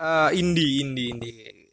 [0.00, 1.68] Eh, indie, indie, indie.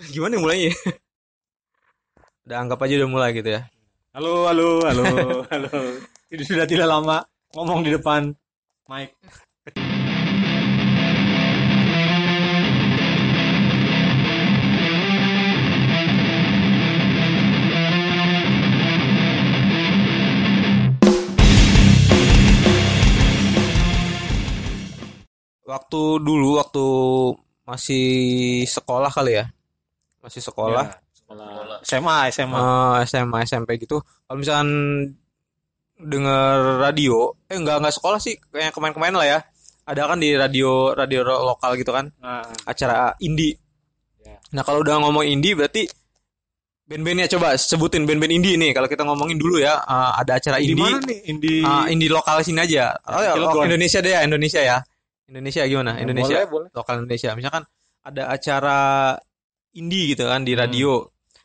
[0.16, 0.72] Gimana mulainya?
[2.48, 3.68] udah anggap aja udah mulai gitu ya.
[4.16, 5.04] Halo, halo, halo,
[5.52, 6.00] halo.
[6.32, 7.20] Ini sudah tidak lama
[7.52, 8.32] ngomong di depan
[8.88, 9.12] mic.
[25.68, 26.86] Waktu dulu, waktu
[27.66, 28.06] masih
[28.64, 29.44] sekolah kali ya.
[30.22, 30.86] Masih sekolah.
[30.86, 31.46] Ya, sekolah.
[31.82, 32.58] SMA, SMA.
[32.58, 34.00] eh, SMA, SMP gitu.
[34.00, 34.70] Kalau misalkan
[35.98, 39.38] denger radio, eh enggak enggak sekolah sih, kayak kemarin-kemarin lah ya.
[39.86, 43.54] Ada kan di radio radio lokal gitu kan, Nah, acara indie.
[44.18, 44.34] Ya.
[44.50, 45.86] Nah, kalau udah ngomong indie berarti
[46.86, 48.74] band-bandnya coba sebutin band-band indie nih.
[48.74, 50.82] Kalau kita ngomongin dulu ya, eh, ada acara di indie.
[50.82, 51.18] mana nih?
[51.30, 51.62] Indie.
[51.62, 52.98] Ah, indie lokal sini aja.
[53.06, 54.78] Oh, ya, oh, Indonesia deh ya, Indonesia ya.
[55.26, 55.92] Indonesia gimana?
[55.94, 56.36] Ya, Indonesia.
[56.38, 56.68] boleh, boleh.
[56.70, 57.30] Lokal Indonesia.
[57.34, 57.62] Misalkan
[58.02, 58.78] ada acara
[59.72, 60.62] indie gitu kan di Hmm.
[60.62, 60.92] radio.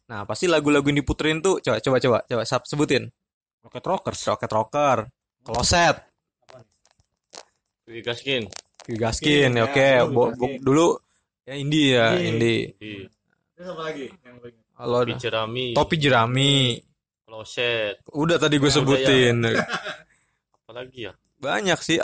[0.08, 3.09] Nah, pasti lagu-lagu yang diputerin tuh coba coba coba coba sab- sebutin.
[3.62, 4.20] Rocket Rockers.
[4.28, 4.98] Rocket Rocker,
[5.42, 5.96] Closet,
[7.86, 8.48] Gaskin.
[8.88, 9.88] Gaskin, ya, oke.
[10.09, 10.40] Bo- Gaskin.
[10.40, 10.88] bo- dulu
[11.44, 12.74] ya indie ya, Indie.
[12.74, 13.06] indie.
[13.54, 14.06] Terus apa lagi?
[14.24, 14.36] Yang
[14.72, 15.66] Kalau Topi Jerami.
[15.78, 16.54] Topi Jerami.
[17.22, 17.96] Kloset.
[18.12, 19.36] Udah tadi gue Udah, sebutin.
[20.66, 21.14] Apalagi ya?
[21.38, 22.02] Banyak sih.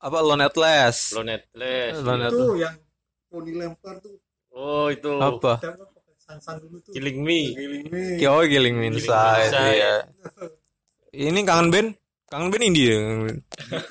[0.00, 1.12] Apa Lone Atlas?
[1.12, 1.94] Lonetless.
[2.00, 2.56] Lone Itu Atlas.
[2.58, 2.76] yang
[3.28, 4.16] poni lempar tuh.
[4.50, 5.12] Oh, itu.
[5.14, 5.60] Apa?
[5.60, 6.92] Siapa pakai sang-sang dulu tuh.
[6.96, 7.40] Killing Me.
[7.52, 8.26] Giling nih.
[8.26, 9.52] Oh, Killing Me Inside.
[9.52, 9.94] Iya.
[11.12, 11.88] Ini kangen band?
[12.30, 12.96] Kangen band indie ya?
[12.96, 13.38] Kangen band.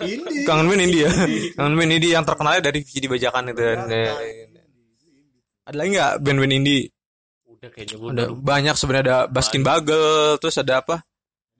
[0.01, 0.43] Indie.
[0.43, 1.11] Kangen band indie ya?
[1.53, 3.61] Kangen band indie yang terkenalnya dari VCD bajakan itu.
[3.61, 3.79] kan.
[5.69, 6.83] Ada lagi nggak band-band indie?
[7.45, 10.01] Udah kayaknya Ada banyak sebenarnya ada Baskin Bagel,
[10.41, 11.05] terus ada apa?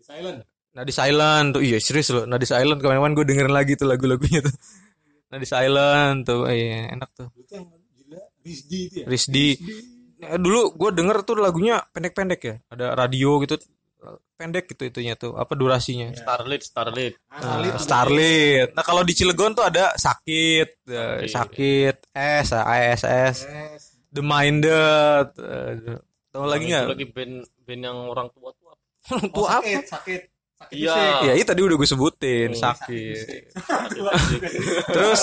[0.02, 0.42] Silent.
[0.80, 4.56] Nadi Silent tuh iya serius loh Nadi Silent kemarin-kemarin gue dengerin lagi tuh lagu-lagunya tuh
[5.32, 8.22] Nadi Silent tuh iya enak tuh Itu yang gila.
[8.40, 9.06] Rizdi itu ya.
[9.06, 9.48] Rizdi
[10.20, 13.56] Eh, dulu gue denger tuh lagunya pendek-pendek ya ada radio gitu
[14.36, 17.14] pendek gitu itunya tuh apa durasinya Starlit, Starlit.
[17.28, 18.68] Nah, Starlit.
[18.72, 23.36] Nah kalau di Cilegon tuh ada sakit, eh, sakit, S, ASS,
[24.08, 25.28] The Minded.
[25.36, 26.00] eh,
[26.32, 26.86] Tahu lagi nggak?
[26.88, 28.72] lagi band band yang orang tua tua.
[29.24, 29.64] Tuh apa?
[29.64, 30.22] sakit, sakit.
[30.60, 30.92] Sakit Iya.
[30.92, 31.20] fisik.
[31.24, 33.26] Ya itu tadi udah gue sebutin Oh, sakit.
[34.96, 35.22] Terus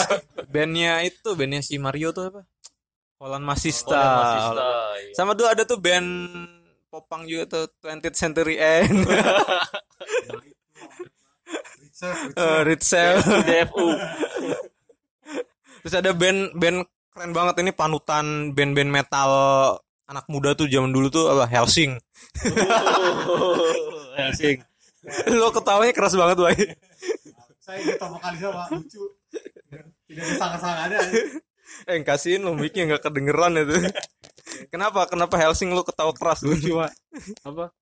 [0.49, 2.41] bandnya itu bandnya si Mario tuh apa?
[3.17, 3.93] Holland Masista.
[3.97, 4.69] Masista.
[5.01, 5.13] iya.
[5.13, 6.09] Sama tuh ada tuh band
[6.89, 9.05] popang juga tuh 20th Century End.
[12.37, 13.17] Eh, Ritzel.
[13.21, 13.89] DFU.
[15.81, 19.31] Terus ada band band keren banget ini panutan band-band metal
[20.05, 21.97] anak muda tuh zaman dulu tuh apa Helsing.
[24.17, 24.61] Helsing.
[25.31, 26.57] Lo ketawanya keras banget, Boy.
[27.63, 29.03] Saya ingat vokalisnya Pak lucu.
[30.07, 30.99] Tidak disangka-sangka ada.
[31.91, 33.75] Eh, kasihin lo mic-nya nggak kedengeran itu.
[34.71, 35.11] Kenapa?
[35.11, 36.47] Kenapa Helsing lo ketawa keras?
[36.47, 36.91] Lucu Pak.
[37.43, 37.75] Apa?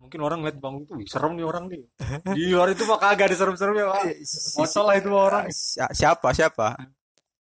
[0.00, 1.84] Mungkin orang ngeliat bangun tuh, "Wih, serem nih orang nih.
[2.32, 4.02] Di luar itu mah kagak ada serem-seremnya Pak.
[4.56, 5.44] Bocol lah itu orang.
[5.52, 6.32] Si- siapa?
[6.32, 6.68] Siapa?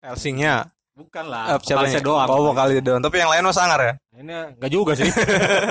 [0.04, 0.68] Helsingnya.
[1.00, 1.56] Bukan lah.
[1.56, 2.28] Eh, siapa doang.
[2.28, 3.00] Oh, vokalis doang.
[3.00, 3.94] Tapi yang lain mah sangar ya?
[4.20, 5.08] Ini enggak juga sih.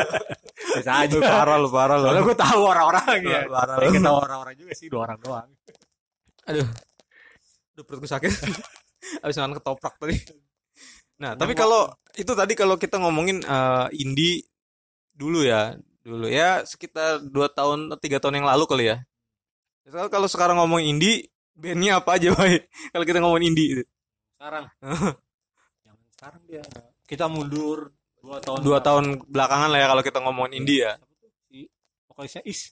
[0.80, 1.12] Bisa aja.
[1.12, 2.08] Lu parah lu, parah lu.
[2.08, 3.40] Soalnya gue tahu orang-orang ya.
[3.44, 4.00] Parah lu.
[4.00, 5.48] tahu orang-orang juga sih, dua orang doang.
[6.48, 6.64] Aduh.
[7.76, 8.32] Aduh perutku sakit.
[9.22, 10.16] Habis makan ketoprak tadi.
[11.20, 14.48] Nah, tapi kalau itu tadi kalau kita ngomongin eh, indie
[15.12, 18.96] dulu ya, dulu ya sekitar 2 tahun 3 tahun yang lalu kali ya.
[19.88, 22.64] Kalau sekarang ngomong indie, bandnya apa aja, Bay?
[22.96, 23.84] Kalau kita ngomongin indie itu.
[24.38, 24.64] Sekarang.
[25.82, 26.62] Jangan sekarang dia.
[27.10, 27.90] Kita mundur
[28.22, 28.58] dua tahun.
[28.62, 30.94] Dua tahun belakangan lah ya kalau kita ngomongin indie ya.
[31.50, 31.66] Si
[32.06, 32.70] vokalisnya Is.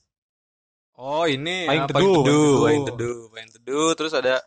[0.97, 4.41] Oh, ini Payung apa, Teduh, Payung Teduh, Payung Teduh, terus ada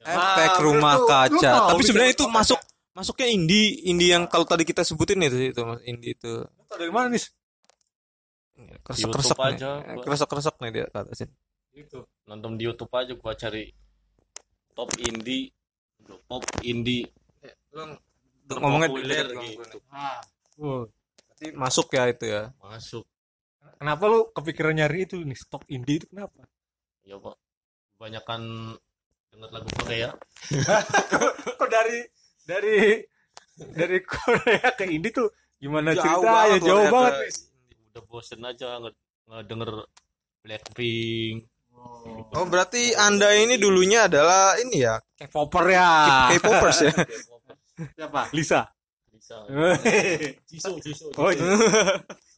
[0.00, 1.36] Ah, efek rumah kaca.
[1.36, 2.56] tahu Tapi sebenarnya itu masuk
[2.96, 6.40] masuknya indie, indie yang kalau tadi kita sebutin itu itu Mas, indie itu.
[6.72, 7.20] Dari mana nih?
[8.80, 9.60] Kresek kresek nih.
[9.60, 9.70] aja.
[10.00, 11.28] Kresek kresek nih dia kata sih.
[11.76, 12.08] Itu.
[12.24, 13.68] Nonton di YouTube aja gua cari
[14.72, 15.52] top indie,
[16.28, 17.08] pop indie.
[18.50, 19.78] Ngomongnya Terpopuler dilihat gitu.
[19.90, 20.18] Ah.
[20.58, 20.84] Uh.
[21.30, 22.42] Berarti masuk ya itu ya.
[22.60, 23.04] Masuk.
[23.80, 26.44] Kenapa lu kepikiran nyari itu nih stop indie itu kenapa?
[27.04, 27.36] Ya, Pak.
[27.96, 28.40] Kebanyakan
[29.32, 30.10] denger lagu Korea.
[31.60, 31.98] Kok dari
[32.44, 32.76] dari
[33.56, 36.28] dari Korea ke indie tuh gimana Jauh ceritanya?
[36.28, 37.14] banget Jauh loh, banget.
[37.90, 39.72] Udah bosen aja nge- ngedenger
[40.40, 41.49] Blackpink.
[42.30, 45.88] Oh, berarti Anda ini dulunya adalah ini ya, K-popper ya.
[46.36, 46.92] K-popers ya.
[47.98, 48.30] Siapa?
[48.30, 48.70] Lisa.
[49.10, 49.36] Bisa.
[50.50, 51.10] Jisoo, Jisoo.
[51.18, 51.30] Oh,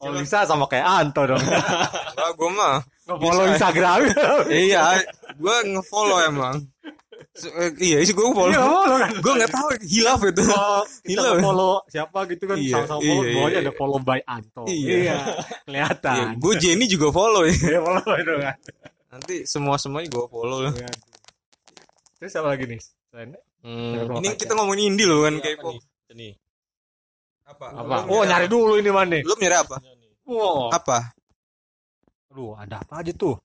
[0.03, 1.41] oh Lisa sama kayak Anto dong.
[1.41, 2.77] Enggak, gua mah.
[3.05, 3.99] Nge-follow Instagram.
[4.49, 5.03] Iya,
[5.37, 6.57] gua nge-follow emang.
[7.33, 8.53] Se- eh, iya sih gue follow.
[8.53, 9.11] Iya, follow kan.
[9.25, 10.43] gue nggak tahu hilaf itu.
[11.07, 11.41] Kita Gila.
[11.41, 13.65] follow siapa gitu kan Iya, sama-sama follow iya, bawahnya iya.
[13.65, 14.63] ada follow by Anto.
[14.69, 15.17] Iya.
[15.65, 16.25] Kelihatan.
[16.37, 17.55] gue Jenny juga follow ya.
[17.57, 18.55] Iya, follow itu kan.
[19.13, 20.73] Nanti semua semuanya gue follow lah.
[20.73, 20.89] Iya.
[22.17, 22.81] Terus apa lagi nih?
[22.81, 25.71] Selain Hmm, Ini kita ngomongin indie loh kan apa K-pop.
[25.71, 25.81] nih?
[26.19, 26.29] Ini.
[27.47, 27.67] Apa?
[27.79, 27.95] apa?
[28.11, 29.23] Oh, nyari dulu ini mana?
[29.23, 29.79] Lu nyari apa?
[30.27, 30.75] Wow.
[30.75, 31.15] Apa?
[32.35, 33.39] Aduh, ada apa aja tuh?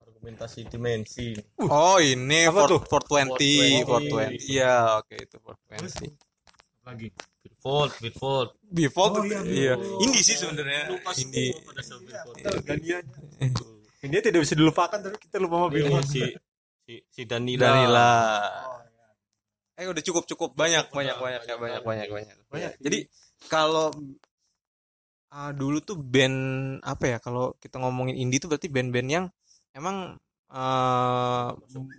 [0.00, 1.36] Argumentasi dimensi.
[1.60, 2.80] Oh ini Apa tuh?
[2.88, 4.40] 420, 420.
[4.40, 4.48] 420.
[4.48, 6.16] Iya, oke itu 420.
[6.88, 7.08] Lagi.
[7.44, 8.48] Bitfold, Bitfold.
[8.64, 9.74] Default Oh, iya, iya.
[10.00, 10.88] Indie sih sebenarnya.
[11.20, 11.52] Indie.
[11.60, 11.82] pada
[14.04, 16.04] Ini tidak bisa dilupakan tapi kita lupa sama Ini Billboard.
[16.04, 16.22] si
[16.84, 17.64] si si Danila.
[17.64, 18.10] Danila.
[18.68, 19.06] Oh, iya.
[19.80, 22.36] Eh udah cukup cukup banyak banyak banyak ya banyak banyak banyak.
[22.52, 22.72] Banyak.
[22.78, 22.98] Jadi
[23.48, 23.88] kalau
[25.32, 26.36] ah, dulu tuh band
[26.84, 29.24] apa ya kalau kita ngomongin indie tuh berarti band-band yang
[29.72, 30.14] emang
[30.52, 31.48] eh,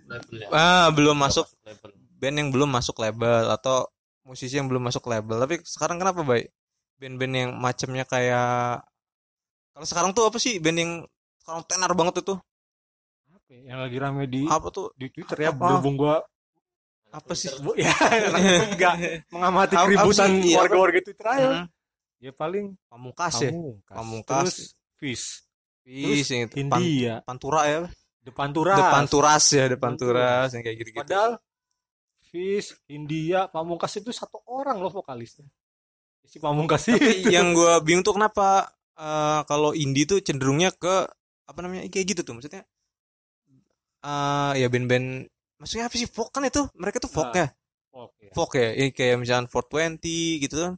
[0.08, 0.46] Labelnya.
[0.54, 1.90] ah belum masuk label.
[2.16, 3.84] band yang belum masuk label atau
[4.24, 5.36] musisi yang belum masuk label.
[5.42, 6.48] Tapi sekarang kenapa baik
[6.96, 8.80] band-band yang macamnya kayak
[9.76, 10.92] kalau sekarang tuh apa sih band yang
[11.46, 12.34] sekarang tenar banget itu?
[13.30, 13.60] Apa ya?
[13.70, 14.90] Yang lagi rame di Apa tuh?
[14.92, 15.78] di Twitter ya Apa?
[15.78, 16.18] berhubung gua
[17.08, 17.46] Apa sih?
[17.62, 17.94] Bu- ya
[18.66, 20.50] enggak mengamati Apa- keributan sih?
[20.50, 21.46] Iya, warga-warga Twitter aja.
[21.46, 21.66] Hmm,
[22.18, 23.50] Ya paling Pamungkas ya.
[23.86, 24.42] Pamungkas.
[24.42, 24.58] Terus
[24.98, 25.26] Fish.
[25.80, 26.66] Fis yang itu.
[26.66, 27.22] Pan-.
[27.22, 27.80] Pantura ya.
[28.18, 28.74] Depan Turas.
[28.74, 30.50] Depan turas ya, depan Turas.
[30.50, 30.98] yang kayak gitu-gitu.
[30.98, 31.38] Padahal
[32.26, 35.46] Fish, India, Pamungkas itu satu orang loh vokalisnya.
[36.26, 37.30] Si Pamungkas itu.
[37.30, 38.66] yang gua bingung tuh kenapa
[38.98, 41.06] eh, kalau indie tuh cenderungnya ke
[41.46, 42.62] apa namanya kayak gitu tuh maksudnya
[44.02, 45.26] eh ya band-band
[45.56, 47.48] maksudnya apa sih folk kan itu mereka tuh folk Nah, ya
[47.90, 48.30] folk ya.
[48.30, 50.74] folk ya ini kayak misalnya 420 gitu kan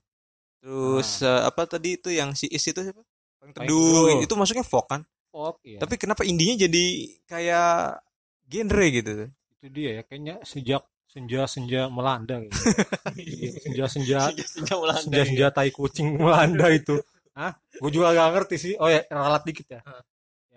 [0.59, 3.03] terus eh, apa tadi itu yang si Is itu siapa
[3.39, 4.25] Paling teduh Teduh.
[4.25, 5.79] itu masuknya folk kan Folk ya.
[5.79, 6.85] tapi kenapa indinya jadi
[7.25, 8.01] kayak
[8.47, 9.29] genre gitu tuh
[9.59, 12.53] itu dia ya kayaknya sejak senja-senja Melanda gitu.
[13.19, 15.03] Iya, senja-senja Senja Belanda.
[15.03, 17.01] senja-senja tai kucing Melanda itu.
[17.33, 17.57] Hah?
[17.75, 18.73] Gue juga gak ngerti sih.
[18.77, 19.81] Oh ya, ralat dikit ya.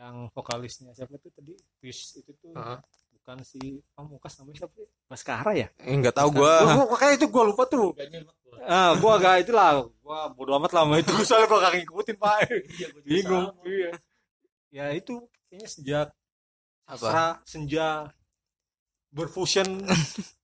[0.01, 1.53] Yang vokalisnya siapa tuh tadi?
[1.77, 2.79] Fish itu tuh Heeh.
[3.13, 3.61] bukan si
[3.93, 4.81] Pamungkas namanya siapa?
[5.05, 5.67] Baskara ya?
[5.77, 7.93] eh, nggak tahu gua Gua, gua kayak itu gua lupa tuh.
[8.65, 11.13] Ah, gua agak itulah, gua bodo amat lah sama itu.
[11.29, 12.37] Soalnya gua gak ngikutin, Pak.
[13.05, 13.45] Bingung.
[13.61, 13.91] Iya.
[14.73, 15.21] Ya itu
[15.51, 16.07] kayaknya sejak
[16.87, 16.97] Apa?
[16.97, 17.87] sastra senja
[19.11, 19.67] berfusion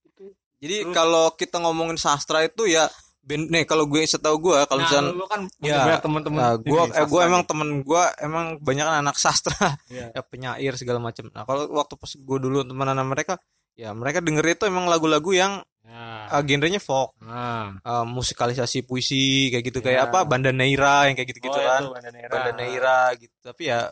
[0.61, 2.91] jadi kalau kita ngomongin sastra itu ya
[3.27, 6.39] band nih kalau gue setahu gue kalau Nah, misalnya lu kan ya, banyak teman-teman.
[6.39, 10.07] Nah, gue eh, gue emang temen gue emang banyak anak sastra Iya.
[10.15, 11.27] ya penyair segala macam.
[11.29, 13.33] Nah kalau waktu pas gue dulu temenan sama mereka,
[13.75, 17.79] ya mereka denger itu emang lagu-lagu yang Nah, uh, genrenya folk, nah.
[17.79, 19.85] uh, musikalisasi puisi kayak gitu Ya.
[19.87, 22.27] kayak apa Banda Neira yang kayak gitu-gitu Oh, kan, itu Banda Neira.
[22.35, 23.31] Banda Neira gitu.
[23.39, 23.87] Tapi ya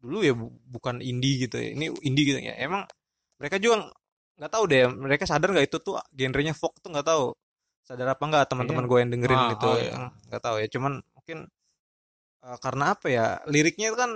[0.00, 1.76] dulu ya bu- bukan indie gitu ya.
[1.76, 2.56] Ini indie gitu ya.
[2.56, 2.88] Emang
[3.36, 3.92] mereka juga
[4.40, 7.36] nggak tahu deh mereka sadar nggak itu tuh genrenya folk tuh nggak tahu
[7.84, 9.84] sadar apa nggak teman-teman gue yang dengerin Ah, gitu oh, ya.
[9.84, 9.96] iya.
[10.26, 11.38] nggak tahu ya cuman mungkin
[12.40, 14.10] uh, karena apa ya liriknya itu kan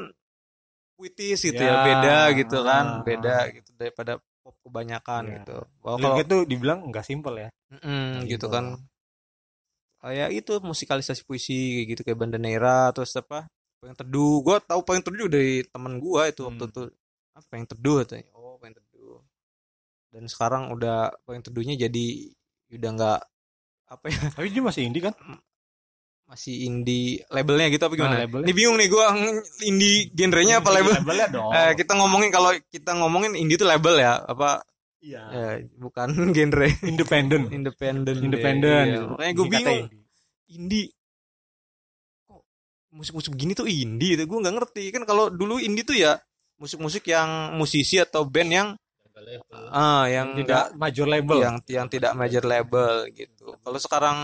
[0.96, 4.12] puitis gitu ya, Ya, beda gitu kan ah, beda gitu daripada
[4.42, 5.32] pop kebanyakan Ya.
[5.38, 7.48] gitu bahwa kalau tuh dibilang nggak simpel ya.
[7.70, 8.46] Mm, gitu Gitu.
[8.48, 8.64] kan
[9.98, 13.50] kayak itu musikalisasi puisi kayak gitu kayak Banda Neira terus apa
[13.82, 16.72] yang teduh gue tahu paling teduh dari teman gue itu waktu Hmm.
[16.72, 16.82] itu
[17.34, 19.18] apa yang teduh katanya oh paling teduh
[20.08, 22.06] dan sekarang udah paling teduhnya jadi
[22.74, 23.20] udah nggak
[23.88, 25.14] apa ya Tapi dia masih indie kan?
[26.28, 28.20] masih indie labelnya gitu apa gimana?
[28.20, 28.44] Ah, labelnya.
[28.44, 29.04] Ini bingung nih gue
[29.64, 30.92] indie genrenya apa label?
[31.00, 31.50] Labelnya dong.
[31.56, 34.60] Eh, kita ngomongin kalau kita ngomongin indie itu label ya apa?
[35.00, 35.22] Iya.
[35.32, 35.48] Ya,
[35.80, 37.48] bukan genre Independen.
[37.48, 38.16] independen.
[38.20, 38.84] Independen.
[38.84, 39.00] Iya.
[39.08, 40.04] Makanya gue bingung indie.
[40.52, 40.86] indie
[42.28, 42.44] kok
[42.92, 46.20] musik-musik begini tuh indie itu gue nggak ngerti kan kalau dulu indie tuh ya
[46.60, 48.68] musik-musik yang musisi atau band yang
[49.68, 51.38] ah yang Tidak major label.
[51.38, 54.18] yang yang tidak major label gitu kalau sekarang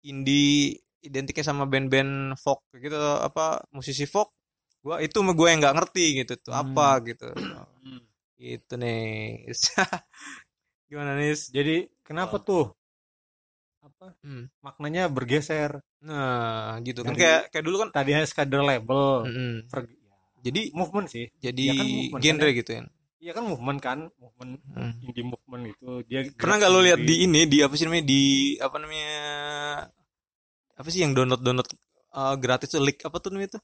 [0.00, 4.32] indie identiknya sama band-band folk gitu apa musisi folk
[4.80, 6.72] gua itu gue yang nggak ngerti gitu tuh Hmm.
[6.72, 7.28] apa gitu
[8.34, 9.48] gitu nih
[10.88, 12.68] gimana nih Jadi kenapa tuh?
[13.80, 14.12] Apa?
[14.20, 14.48] Hmm.
[14.60, 15.80] Maknanya bergeser.
[16.00, 19.24] nah gitu kan kayak kayak dulu kan Tadinya sekadar label.
[19.66, 19.88] Per-
[20.40, 21.32] jadi movement sih.
[21.38, 22.82] jadi Ya kan movement genre kan gitu ya
[23.24, 24.92] Iya kan movement kan, movement Hmm.
[25.00, 28.22] indie movement itu dia pernah nggak lo lihat di ini di apa sih namanya di
[28.58, 29.16] apa namanya
[30.74, 31.64] apa sih yang download download
[32.12, 33.60] uh, gratis tuh leak apa tuh namanya itu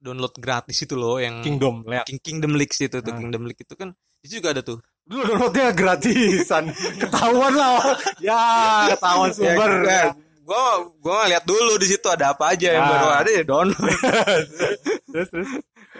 [0.00, 2.08] download gratis itu loh yang Kingdom lihat.
[2.08, 3.18] King- Kingdom Leaks itu tuh Ah.
[3.20, 6.64] Kingdom Leaks itu kan itu juga ada tuh Dulu downloadnya gratisan.
[7.02, 7.82] Ketahuan lah.
[8.18, 8.40] ya,
[8.88, 9.70] ketahuan sumber.
[9.82, 10.64] ya, gua
[10.96, 12.90] gua lihat dulu di situ ada apa aja yang Ya.
[12.90, 13.76] baru ada ya download
[15.12, 15.50] terus terus.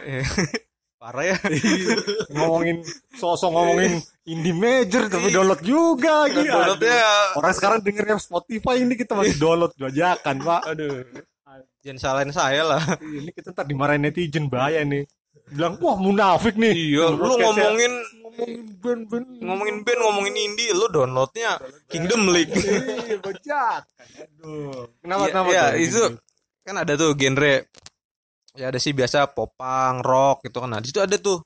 [1.00, 1.36] parah ya
[2.28, 2.84] ngomongin
[3.16, 6.44] sosok ngomongin indie major tapi download juga gitu.
[6.44, 7.00] downloadnya
[7.34, 10.62] Orang sekarang dengernya Spotify ini kita masih download bajakan, Pak.
[10.68, 11.00] aduh
[11.80, 15.08] jangan salahin saya lah Ini kita ntar dimarahin netizen bahaya nih.
[15.50, 16.70] Bilang, wah munafik nih.
[16.70, 17.92] iya lu ngomongin
[18.22, 19.26] ngomongin band-band.
[19.40, 21.56] ngomongin band ngomongin indie lu downloadnya
[21.88, 23.82] Kingdom League Iya, bajakan.
[24.20, 24.86] Aduh.
[25.00, 25.48] Kenapa, Iya, kenapa?
[25.50, 25.80] iya, tuh?
[25.80, 26.02] itu
[26.60, 27.54] kan ada tuh genre
[28.54, 31.38] ya ada sih biasa popang rock gitu kan nah di situ ada tuh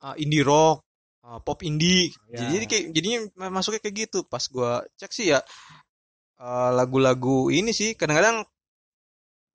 [0.00, 0.80] uh, indie rock
[1.24, 2.40] uh, pop indie Ya.
[2.40, 3.18] jadi jadi kayak jadinya
[3.52, 5.44] masuknya kayak gitu pas gua cek sih ya
[6.40, 8.40] uh, lagu-lagu ini sih kadang-kadang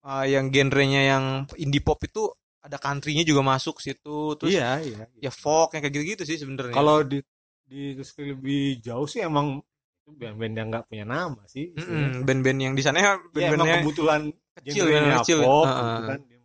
[0.05, 1.23] uh, yang genrenya yang
[1.57, 2.29] indie pop itu
[2.61, 5.03] ada countrynya juga masuk situ terus Iya, iya.
[5.17, 7.23] ya folk yang kayak gitu-gitu sih sebenarnya Kalau di
[7.67, 9.59] di lebih jauh sih emang
[10.03, 11.75] itu band-band yang nggak punya nama sih.
[12.23, 14.21] Band-band yang di sana ya Ya, band-bandnya kebetulan
[14.63, 15.39] kecil, ya, kecil.
[15.43, 15.95] pop, Heeh.
[15.99, 16.36] gitu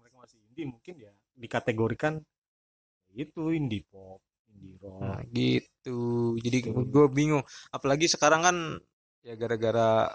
[0.66, 2.20] mungkin ya dikategorikan
[3.12, 5.00] itu indie pop, indie rock.
[5.00, 6.34] Nah, gitu.
[6.40, 6.72] Jadi Gitu.
[6.72, 7.44] gue bingung.
[7.68, 8.56] Apalagi sekarang kan
[9.22, 10.08] ya gara-gara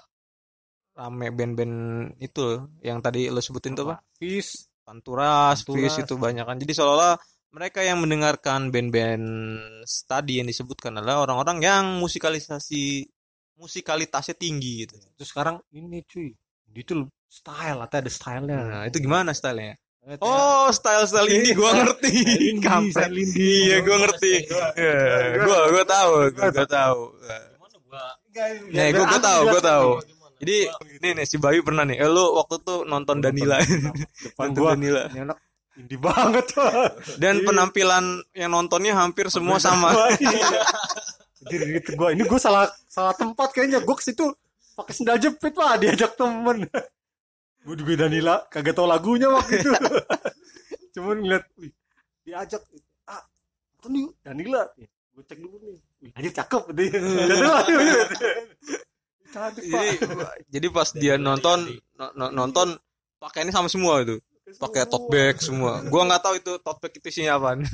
[0.97, 1.75] rame band-band
[2.17, 4.01] itu yang tadi lo sebutin tuh apa?
[4.17, 5.93] Fish, Panturas, Panturas.
[5.93, 6.57] Fish itu banyak kan.
[6.57, 7.15] Jadi seolah-olah
[7.53, 9.25] mereka yang mendengarkan band-band
[10.09, 13.07] tadi yang disebutkan adalah orang-orang yang musikalisasi
[13.57, 15.01] musikalitasnya tinggi gitu.
[15.17, 16.29] terus sekarang ini cuy,
[16.77, 16.93] itu
[17.25, 18.61] style atau ada stylenya.
[18.69, 19.73] Nah, itu gimana stylenya?
[20.05, 22.13] Eh, Oh, style-style indie gua ngerti.
[22.61, 23.09] Kampret.
[23.09, 23.73] style indie.
[23.73, 24.33] Iya, gua ngerti.
[24.77, 24.97] Iya,
[25.43, 27.01] gua gua tahu, gua, gua tahu.
[27.17, 28.03] Gimana gua
[28.71, 29.89] Nih, gua gua tahu, gua tahu.
[30.37, 30.57] Jadi
[31.01, 33.57] nih nih si Bayu pernah nih, eh, lu waktu tuh nonton Danila,
[34.23, 35.03] depan nonton gua Danila.
[35.09, 35.33] ini
[35.77, 36.69] indie banget tuh.
[37.17, 39.91] Dan penampilan yang nontonnya hampir semua sama.
[41.49, 43.81] Jadi gitu gua, ini gua salah salah tempat kayaknya.
[43.81, 44.29] Gua ke situ
[44.77, 46.69] pakai sendal jepit pak diajak temen.
[47.67, 49.75] Gua juga Danila kagak tahu lagunya waktu itu.
[50.95, 51.75] Cuman ngeliat, wih,
[52.23, 52.63] diajak
[53.11, 53.19] ah,
[53.83, 54.63] nonton yuk Danila.
[55.11, 55.75] Gue cek dulu nih.
[55.99, 56.95] Wih, anjir cakep dia.
[59.27, 59.83] Cantik pak.
[59.83, 59.99] jadi
[60.47, 61.67] jadi pas dia nonton
[61.99, 62.79] no- no- nonton
[63.19, 64.15] pakaiannya sama semua itu.
[64.55, 65.83] Pakai tote bag semua.
[65.91, 67.67] Gua nggak tahu itu tote bag itu isinya apaan.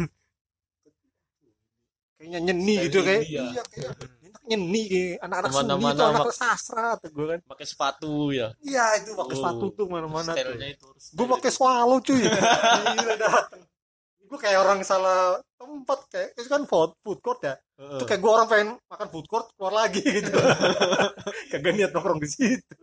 [2.17, 3.21] Kayaknya nyeni gitu kayak.
[3.29, 3.93] Iya kayak.
[4.43, 7.39] Nyeni kayak anak-anak seni Ke mana-mana itu anak mak- sastra tuh gue kan.
[7.45, 8.47] pakai sepatu ya.
[8.59, 9.39] Iya itu pakai Oh.
[9.39, 10.35] sepatu tuh mana-mana tuh.
[10.35, 10.87] Stylenya itu.
[10.91, 12.19] gue pakai swallow cuy
[12.95, 13.61] gila dateng
[14.23, 17.53] gue kayak orang salah tempat kayak itu kan food, food court ya
[17.93, 20.33] itu kayak gue orang pengen makan food court keluar lagi gitu
[21.51, 22.73] kagak niat nongkrong di situ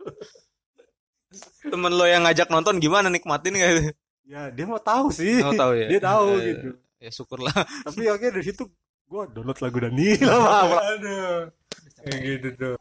[1.63, 3.83] Temen lo yang ngajak nonton gimana nikmatin gak itu?
[4.23, 5.87] ya dia mau tahu sih Oh, tahu ya.
[5.87, 7.51] dia tahu Eh, gitu Ya syukurlah.
[7.81, 8.63] tapi akhirnya dari situ
[9.11, 10.35] gue download lagu Danila
[10.95, 11.51] aduh
[11.99, 12.75] kayak gitu tuh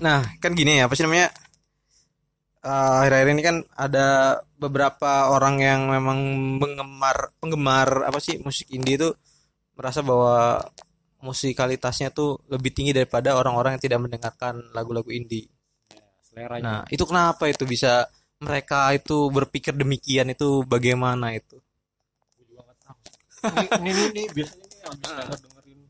[0.00, 1.28] Nah, kan gini ya, apa sih namanya?
[2.60, 6.18] Eh, akhir-akhir ini kan ada beberapa orang yang memang
[6.60, 9.08] penggemar penggemar apa sih musik indie itu
[9.76, 10.60] merasa bahwa
[11.24, 15.48] musikalitasnya tuh lebih tinggi daripada orang-orang yang tidak mendengarkan lagu-lagu indie.
[16.20, 18.08] selera Nah, itu kenapa itu bisa
[18.40, 21.60] mereka itu berpikir demikian itu bagaimana itu?
[23.40, 25.80] ini ini ini, ini biasanya habis denger dengerin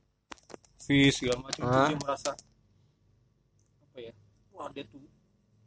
[0.81, 1.87] Fish segala macam Ah.
[1.87, 2.31] dia merasa
[3.81, 4.13] apa ya
[4.51, 5.03] wah dia tuh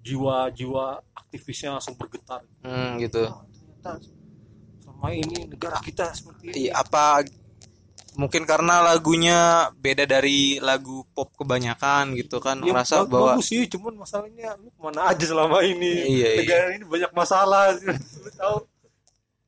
[0.01, 3.24] jiwa-jiwa aktivisnya langsung bergetar Hmm, gitu.
[3.24, 3.92] Wah, ternyata
[4.77, 7.24] selama ini negara kita seperti ini Iya, apa
[8.13, 9.39] mungkin karena lagunya
[9.74, 14.53] beda dari lagu pop kebanyakan gitu kan Ya, ngerasa bag- bahwa bagus sih cuman masalahnya
[14.56, 16.30] lu ke mana aja selama ini Iya, iya.
[16.38, 17.74] negara ini banyak masalah
[18.22, 18.58] lu tahu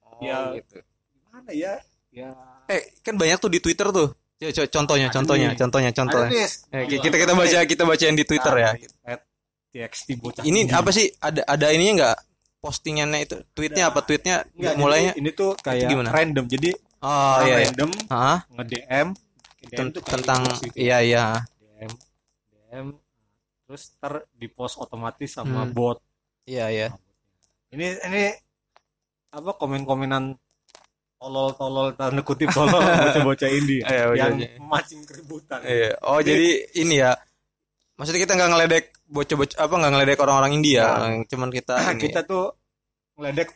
[0.08, 0.56] Oh, Ya.
[0.56, 0.80] gitu.
[1.14, 1.74] gimana ya
[2.10, 2.32] ya
[2.68, 4.10] Eh, kan banyak tuh di Twitter tuh.
[4.36, 5.58] Co- co- Contohnya, Ada contohnya, nih.
[5.58, 6.30] contohnya, contohnya.
[6.30, 8.72] nih Eh, ki- kita kita baca kita bacain di Twitter ya.
[9.06, 9.22] at
[9.70, 11.08] TXT bocah Ini apa sih?
[11.18, 12.18] Ada ada ininya enggak?
[12.58, 14.02] Postingannya itu tweetnya apa?
[14.02, 16.10] Tweetnya Enggak, mulainya ini tuh kayak gimana?
[16.10, 17.66] random jadi Oh orang iya, iya.
[17.70, 18.38] random Hah?
[18.52, 19.08] nge-DM
[20.02, 20.74] tentang gitu.
[20.76, 21.26] iya iya.
[21.60, 21.92] DM
[22.52, 22.88] DM
[23.64, 25.72] terus ter di post otomatis sama Hmm.
[25.72, 25.98] bot
[26.44, 26.88] Iya iya.
[27.70, 28.24] ini ini
[29.30, 30.38] apa komen-komenan
[31.26, 34.62] tolol-tolol tanda kutip tolol bocah-bocah indie Iya, bocah- yang bocah.
[34.62, 35.98] mancing keributan Iya.
[36.04, 37.18] Oh, jadi ini ya.
[37.96, 41.26] Maksudnya kita nggak ngeledek bocah-bocah apa nggak ngeledek orang-orang India, Nah.
[41.26, 42.02] cuman kita ini.
[42.04, 42.54] kita tuh
[43.16, 43.50] ngeledek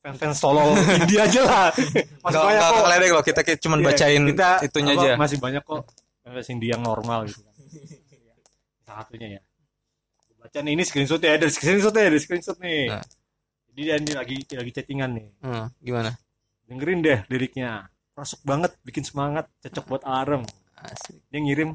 [0.00, 1.92] fans-fans tolol indie aja lah masih
[2.24, 5.10] Nggak banyak nggak kok ngeledek loh, kita cuman Iya, bacain kita itunya apa, aja.
[5.14, 5.80] masih banyak kok
[6.22, 7.54] fans indie yang normal gitu kan
[8.82, 9.40] salah satunya ya
[10.36, 13.04] baca nih ini screenshot ya ada screenshot ya ada screenshot nih Nah.
[13.70, 16.10] jadi dia ini lagi lagi chattingan nih Hmm, gimana?
[16.72, 17.70] Dengerin deh liriknya
[18.12, 20.42] masuk banget bikin semangat cocok buat alarm
[20.74, 21.20] Asik.
[21.28, 21.70] dia ngirim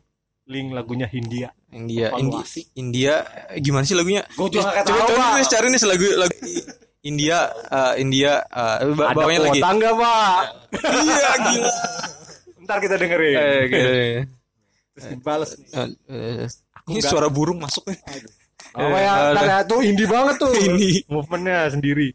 [0.48, 2.42] link lagunya Hindia India, India.
[2.74, 3.14] India,
[3.60, 4.24] gimana sih lagunya?
[4.34, 6.38] Juga nggak coba, coba nih cari nih lagu, lagu
[7.04, 10.40] India eh, India Ada bawahnya lagi kuota nggak pak?
[10.82, 11.72] iya gila
[12.64, 13.36] Ntar kita dengerin.
[13.40, 14.20] eh.
[14.92, 15.68] Terus dibales nih.
[15.72, 16.48] Eh, eh,
[16.90, 18.00] ini suara burung masuk nih
[18.76, 20.54] Oh ya, ntar ya, tuh indie banget tuh.
[20.68, 21.02] Indie.
[21.10, 22.14] Movementnya sendiri.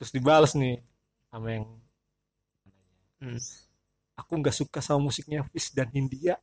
[0.00, 0.82] Terus dibales nih
[1.30, 1.64] sama yang
[3.16, 3.40] Hmm.
[4.16, 6.36] aku nggak suka sama musiknya Fish dan Hindia.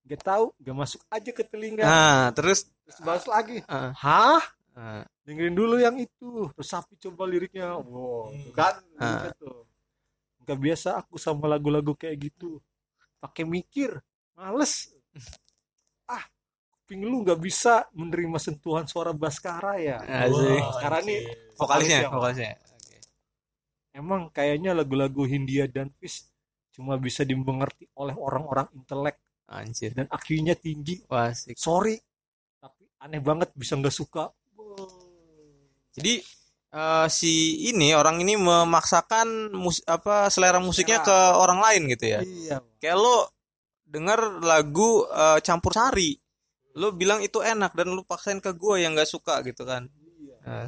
[0.00, 1.84] Gak tahu, gak masuk aja ke telinga.
[1.86, 3.62] nah terus Terus balas lagi.
[3.62, 4.42] eh, Hah?
[4.74, 6.50] eh, Dengerin dulu yang itu.
[6.56, 7.78] Terus Sapi coba liriknya.
[7.78, 8.74] Wow, tuh kan.
[8.98, 9.62] Liriknya tuh.
[10.42, 12.58] Gak biasa aku sama lagu-lagu kayak gitu.
[13.22, 14.00] Pakai mikir.
[14.34, 14.90] Males.
[16.10, 16.26] Ah,
[16.74, 20.02] kuping lu gak bisa menerima sentuhan suara Baskara ya.
[20.02, 20.58] Asik.
[20.58, 21.18] Baskara nih
[21.54, 22.52] vokalisnya vokalisnya.
[23.92, 26.26] Emang kayaknya lagu-lagu Hindia dan Fish
[26.70, 31.02] cuma bisa dimengerti oleh orang-orang intelek anjir dan IQ-nya tinggi.
[31.06, 31.58] wah asik.
[31.58, 31.98] Sorry,
[32.56, 34.30] tapi aneh banget bisa nggak suka.
[35.90, 36.22] jadi
[36.70, 37.32] eh, si
[37.66, 42.56] ini orang ini memaksakan mus apa selera musiknya ke orang lain gitu ya Iya.
[42.78, 43.26] kayak lo
[43.84, 46.14] denger lagu eh, campur sari
[46.78, 49.90] lo bilang itu enak dan lo paksain ke gue yang nggak suka gitu kan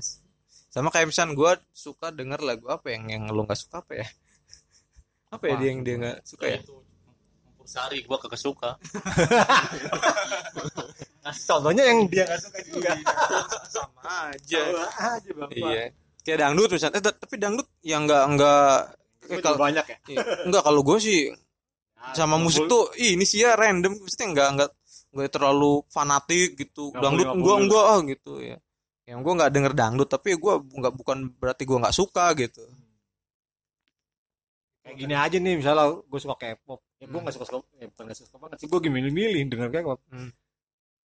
[0.02, 0.21] s-
[0.72, 4.06] sama kayak misalnya gue suka denger lagu apa yang yang lo nggak suka apa ya?
[5.28, 6.60] Apa ya dia yang dia nggak suka ya?
[6.64, 6.80] Itu
[7.68, 8.70] sari gua kagak suka.
[11.22, 12.90] Nah, contohnya yang dia nggak suka juga.
[13.70, 14.58] sama aja.
[14.98, 15.50] Aja bang.
[15.54, 15.84] iya.
[16.26, 16.98] Kayak dangdut misalnya.
[16.98, 18.74] Eh, tapi dangdut yang nggak nggak
[19.30, 19.96] eh, kalau banyak ya.
[20.10, 20.18] Iya.
[20.50, 21.30] Enggak kalau gue sih
[22.18, 24.02] sama musik tuh ih, ini sih ya random.
[24.02, 24.70] Maksudnya enggak enggak
[25.14, 26.90] enggak terlalu fanatik gitu.
[26.90, 27.62] Nggak dangdut nggak boleh.
[27.70, 28.56] enggak ah gitu ya
[29.08, 32.62] yang gue nggak denger dangdut tapi gue nggak bukan berarti gue nggak suka gitu
[34.82, 36.82] Kayak gini aja nih misalnya gue suka K-pop.
[36.98, 38.66] Ya gue nggak suka suka, ya bukan nggak suka banget sih.
[38.66, 40.02] Gue milih-milih denger K-pop.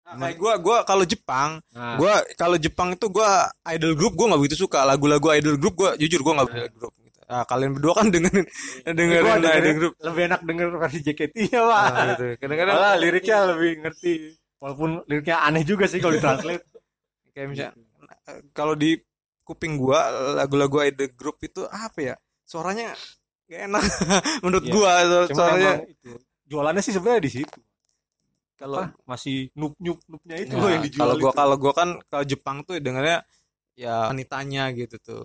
[0.04, 3.30] Nah, kayak gue gue kalau Jepang Nah, gue kalau Jepang itu gue
[3.72, 6.92] idol group gue nggak begitu suka lagu-lagu idol group gue jujur gue nggak begitu group
[7.00, 7.20] gitu.
[7.24, 8.44] Nah, kalian berdua kan dengerin
[8.84, 11.84] dengerin gua idol dengerin group lebih enak denger versi JKT ya pak.
[11.88, 12.24] Nah, gitu.
[12.36, 14.12] kadang-kadang Malah liriknya lebih ngerti.
[14.60, 16.64] Walaupun liriknya aneh juga sih kalau ditranslate.
[17.34, 17.72] Kayak misalnya
[18.30, 18.96] eh, kalau di
[19.42, 22.94] kuping gua lagu-lagu idol group itu apa ya suaranya
[23.44, 23.84] gak enak
[24.44, 24.72] menurut Iya.
[24.72, 24.92] gua
[25.28, 26.10] Cuma suaranya itu.
[26.44, 27.60] Jualannya sih sebenarnya di situ.
[28.54, 28.86] kalau?
[29.04, 31.00] Masih nup nup nupnya itu Nah, yang dijual.
[31.02, 33.20] kalau gua kalau gua kan kalau Jepang tuh dengarnya
[33.74, 35.22] ya wanitanya gitu tuh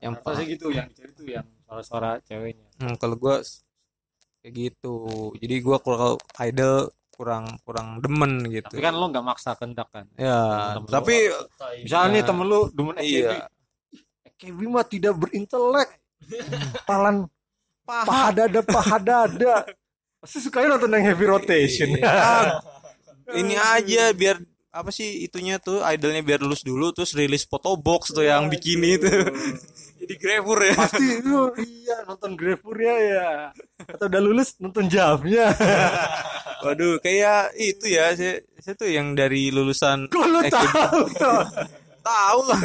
[0.00, 2.66] yang apa sih gitu yang dicari tuh yang suara-suara ceweknya.
[2.80, 3.44] Hmm, kalau gua
[4.40, 4.94] kayak gitu
[5.38, 10.04] jadi gua kalau idol kurang kurang demen gitu Tapi kan lo nggak maksa kendak kan.
[10.14, 11.14] ya temen tapi
[11.80, 13.06] Misalnya nih Nah, temen lu demen AKB.
[13.06, 13.46] iya
[14.28, 15.88] AKB mah tidak berintelek.
[16.82, 17.30] Talan
[17.82, 19.54] paha paha dada paha dada.
[20.18, 21.88] Pasti sukanya nonton yang heavy rotation.
[22.04, 22.60] Ah,
[23.32, 24.36] ini aja biar
[24.68, 28.98] apa sih itunya tuh idolnya biar lulus dulu terus rilis foto box tuh yang bikini
[28.98, 29.08] itu
[30.02, 33.28] jadi grabur ya Pasti lu iya nonton Grefurnya ya.
[33.86, 35.54] Atau udah lulus nonton jamnya.
[36.64, 41.00] waduh kayak itu ya saya, saya tuh yang dari lulusan Kok lu tahu
[42.00, 42.60] tahu lah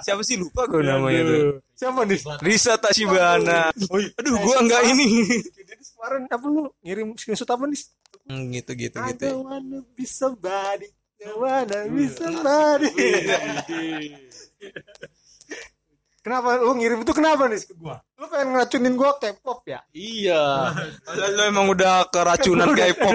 [0.00, 1.54] siapa sih lupa gue namanya tuh Aduh.
[1.74, 2.18] Siapa nih?
[2.38, 4.06] Risa Tashibana Oh, iya.
[4.14, 7.82] aduh gua nggak ini Jadi kemarin apa lu ngirim screenshot apa nih?
[8.24, 10.86] Hmm, gitu gitu I gitu don't wanna be somebody.
[11.18, 12.88] I wanna be somebody.
[16.24, 18.00] Kenapa lu ngirim itu kenapa nih ke gua?
[18.16, 19.84] Lu pengen ngeracunin gua K-pop ya?
[19.92, 20.72] iya
[21.04, 23.12] lo, lo emang udah keracunan K-pop.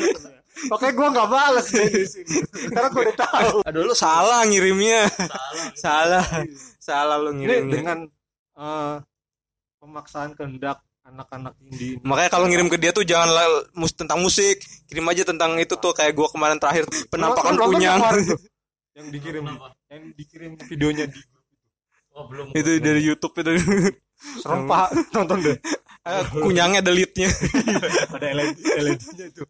[0.72, 2.40] Makanya gua nggak balas di sini.
[2.72, 3.56] Karena gua udah tahu.
[3.68, 5.12] aduh lo salah ngirimnya
[5.76, 6.24] salah
[6.80, 7.98] salah lo Ini ngirimnya dengan
[8.56, 8.96] eh,
[9.84, 12.00] pemaksaan kehendak anak-anak indie.
[12.00, 13.28] Makanya kalau ngirim ke dia tuh jangan
[13.76, 14.56] mus tentang musik,
[14.88, 17.76] kirim aja tentang itu tuh kayak gua kemarin terakhir penampakan tuh.
[18.96, 19.44] yang dikirim
[19.88, 21.20] yang dikirim videonya di
[22.16, 22.46] oh belum.
[22.52, 23.52] Itu dari YouTube itu.
[24.42, 24.88] serem pak.
[25.12, 25.56] Nonton deh.
[26.02, 27.30] Eh, kunyangnya ada leadnya.
[28.16, 29.42] ada LED LED-nya itu.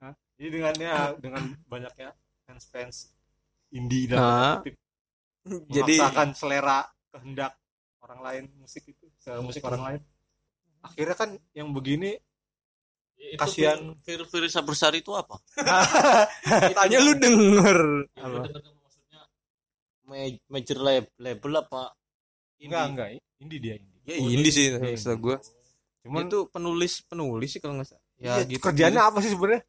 [0.00, 0.14] Hah?
[0.38, 2.08] jadi dengannya dengan banyaknya
[2.46, 2.96] fans fans
[3.68, 4.56] indie dan Nah,
[5.68, 6.80] Jadi memaksakan selera
[7.12, 7.52] kehendak
[8.00, 10.00] orang lain musik itu selera musik orang lain.
[10.80, 12.16] Akhirnya kan yang begini
[13.18, 13.98] Itu Kasihan.
[14.06, 15.42] Fir Fir Sabersari itu apa?
[16.78, 17.78] Tanya lu denger.
[18.14, 19.20] Ya, lu denger nggak maksudnya?
[20.06, 21.97] Ma- major lab- label apa
[22.60, 25.36] enggak enggak indie dia indie Ya ini sih Iya, maksud gua.
[26.00, 28.02] cuman itu penulis penulis sih kalau nggak salah.
[28.16, 28.60] Ya iya, gitu.
[28.60, 29.62] kerjanya apa sih sebenarnya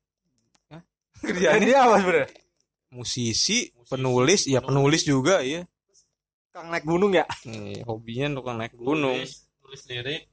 [1.27, 2.29] kerjanya dia apa sebenarnya
[2.89, 5.61] musisi, penulis, ya penulis juga ya.
[6.49, 9.13] kang naik gunung ya Nih, hobinya tukang naik gunung.
[9.13, 10.25] nulis, nulis lirik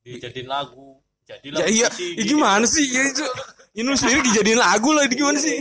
[0.00, 2.28] dijadiin lagu jadilah Ya iya, musisi, ya gitu.
[2.32, 2.86] gimana sih?
[2.88, 3.24] Ya itu
[3.74, 5.56] ini lu sendiri dijadiin lagu lah, ini gimana sih?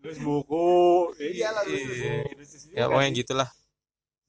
[0.00, 0.64] nulis buku
[1.18, 1.28] Iya.
[1.52, 2.14] iyalah Iya.
[2.72, 3.48] Ya pokoknya gitulah.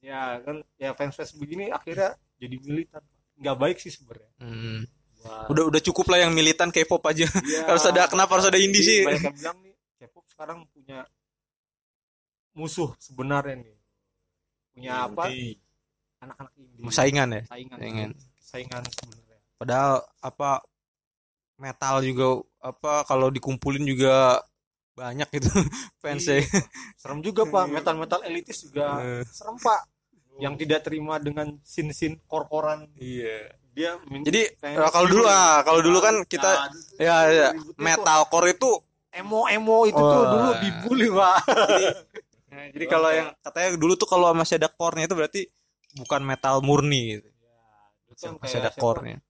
[0.02, 3.04] Ya kan ya fans fans begini akhirnya jadi militan
[3.38, 4.82] nggak baik sih sebenarnya Hmm.
[5.22, 7.30] Wah, Udah udah cukup lah yang militan K-pop aja.
[7.40, 7.62] iya.
[7.70, 9.00] harus ada- kenapa harus ada indie sih?
[9.02, 11.06] banyak yang bilang nih K-pop sekarang punya
[12.52, 13.76] musuh sebenarnya nih
[14.72, 15.56] punya apa Indie.
[16.20, 17.42] anak-anak indie Saingan ya.
[17.46, 18.12] saingan Saingan.
[18.40, 20.50] saingan sebenarnya Padahal apa
[21.56, 22.28] metal juga
[22.60, 24.42] apa kalau dikumpulin juga
[24.92, 25.54] banyak gitu
[26.02, 26.42] fansnya.
[26.96, 29.22] serem juga pak metal metal elitis juga Eh.
[29.24, 29.86] serem pak
[30.42, 33.54] yang tidak terima dengan sin sin kor-koran Iya.
[33.72, 38.68] dia Jadi eh, kalau dulu ah, kalau dulu kan kita ya, ya metalcore itu
[39.12, 40.28] emo emo itu tuh Oh.
[40.28, 41.38] dulu dibully pak
[42.52, 45.42] Nah, jadi kalau yang katanya dulu tuh kalau masih ada core-nya itu berarti
[45.94, 47.30] bukan metal murni gitu.
[48.18, 49.24] Kan Masih ada core-nya.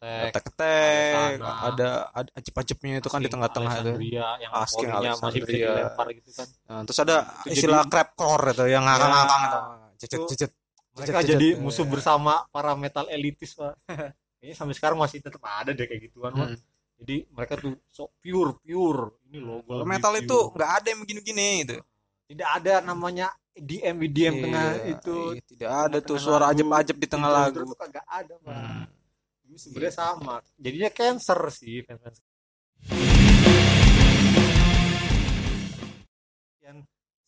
[0.00, 1.68] Sana.
[1.68, 3.92] ada ada acip-acipnya itu kan di tengah-tengah itu.
[3.92, 5.68] Alexandria yang Asking core-nya masih bisa Alexandria.
[5.68, 9.44] dilempar gitu kan Nah, terus ada Itu istilah jadi- crapcore itu yang ngakang-ngakang
[10.00, 10.06] itu.
[10.06, 10.50] Cecet-cecet.
[10.94, 11.30] mereka Cecet-cecet.
[11.34, 11.60] jadi Iya.
[11.60, 13.74] musuh bersama para metal elitis pak
[14.38, 16.48] kayaknya sampai sekarang masih tetap ada deh kayak gituan Pak.
[16.48, 16.58] Hmm.
[16.98, 21.48] jadi mereka tuh sok pure pure ini loh Kalau metal itu nggak ada yang begini-begini
[21.62, 21.76] gitu.
[22.26, 23.26] tidak ada namanya
[23.58, 23.98] EDM
[24.38, 27.58] tengah Iya, itu iya, tidak ada tuh tengah suara lagu, ajeb-ajeb di tengah lagu.
[27.66, 28.84] itu kagak ada pak Hmm.
[29.48, 32.18] Ini sebenarnya sama jadinya cancer sih fans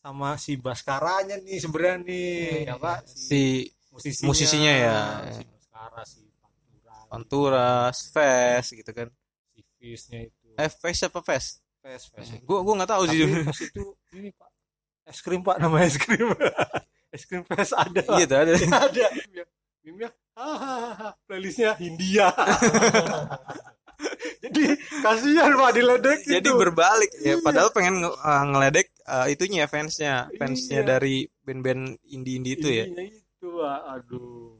[0.01, 2.29] sama si Baskaranya nih sebenarnya nih
[2.67, 4.97] apa Si musisinya, musisinya ya.
[5.29, 9.07] si Baskara si Pantura Panturas, Fest gitu kan.
[9.51, 11.61] si Fisnya itu Eh, Fest apa Fest?
[11.79, 12.43] Fes Fes itu.
[12.43, 13.25] Gua gua nggak tahu sih.
[13.25, 14.49] Itu ini pak
[15.01, 16.29] es krim pak nama es krim
[17.15, 18.53] es krim Fes ada Iya tuh ada.
[18.85, 19.43] ada mimnya
[19.81, 22.29] mimnya hahaha playlistnya Hindia
[24.43, 24.63] jadi
[24.99, 26.51] kasihan pak diledek Jadi itu.
[26.53, 27.35] berbalik ya Iya.
[27.39, 30.87] padahal pengen nge- uh, ngeledek uh, itunya fansnya, fansnya Iya.
[30.87, 32.85] dari band-band indie-indie itu ya.
[32.85, 34.53] Hindinya itu aduh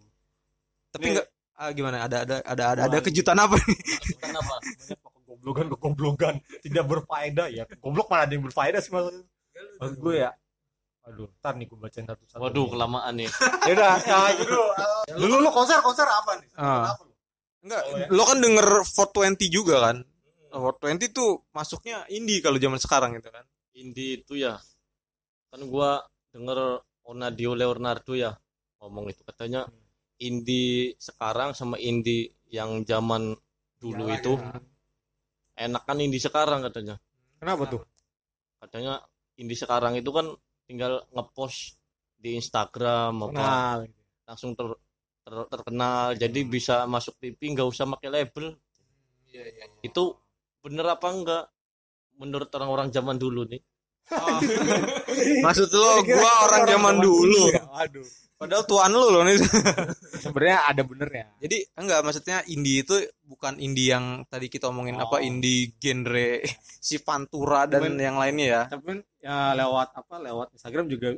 [0.90, 3.78] Tapi enggak ah, gimana ada ada ada ada, ada kejutan apa nih?
[4.18, 4.56] Kenapa?
[4.58, 9.16] banyak pak kegoblogan kegoblogan tidak berfaedah ya goblok mana ada yang berfaedah sih maksud
[9.78, 10.32] maksud gue ya
[11.02, 13.30] aduh ntar nih gue bacain satu-satu Waduh, kelamaan nih.
[13.68, 14.62] ya udah ya dulu
[15.18, 16.92] dulu lu konser konser apa nih Ah.
[16.92, 17.11] Apa lu?
[17.62, 18.08] Enggak, Oh, ya.
[18.10, 19.98] lo kan denger 420 juga kan?
[20.52, 23.46] 420 tuh masuknya indie kalau zaman sekarang gitu kan.
[23.72, 24.58] Indie itu ya.
[25.48, 28.32] Kan gua denger Onadio Leonardo ya
[28.80, 29.68] ngomong itu katanya
[30.18, 33.34] indie sekarang sama indie yang zaman
[33.78, 35.66] dulu Jalan itu ya.
[35.66, 36.98] enakan indie sekarang katanya.
[37.38, 37.82] kenapa tuh
[38.58, 39.02] Katanya
[39.36, 40.30] indie sekarang itu kan
[40.66, 41.78] tinggal ngepost
[42.16, 43.80] di Instagram apa kenal
[44.24, 44.70] langsung ter,
[45.22, 48.58] ter- terkenal jadi bisa masuk TV nggak usah pakai label
[49.28, 49.66] Iya, iya.
[49.82, 50.12] itu
[50.60, 51.44] bener apa enggak
[52.16, 53.62] menurut orang-orang zaman dulu nih
[55.42, 57.44] Maksud lo gua orang zaman dulu.
[57.72, 58.04] aduh
[58.36, 59.38] Padahal tuan lu loh nih.
[60.26, 65.06] sebenarnya ada benernya Jadi enggak maksudnya indie itu bukan indie yang tadi kita omongin Oh.
[65.06, 66.42] apa indie genre
[66.82, 68.62] si Pantura dan Cuman- yang lainnya ya.
[68.68, 71.14] tapi ya lewat apa lewat Instagram juga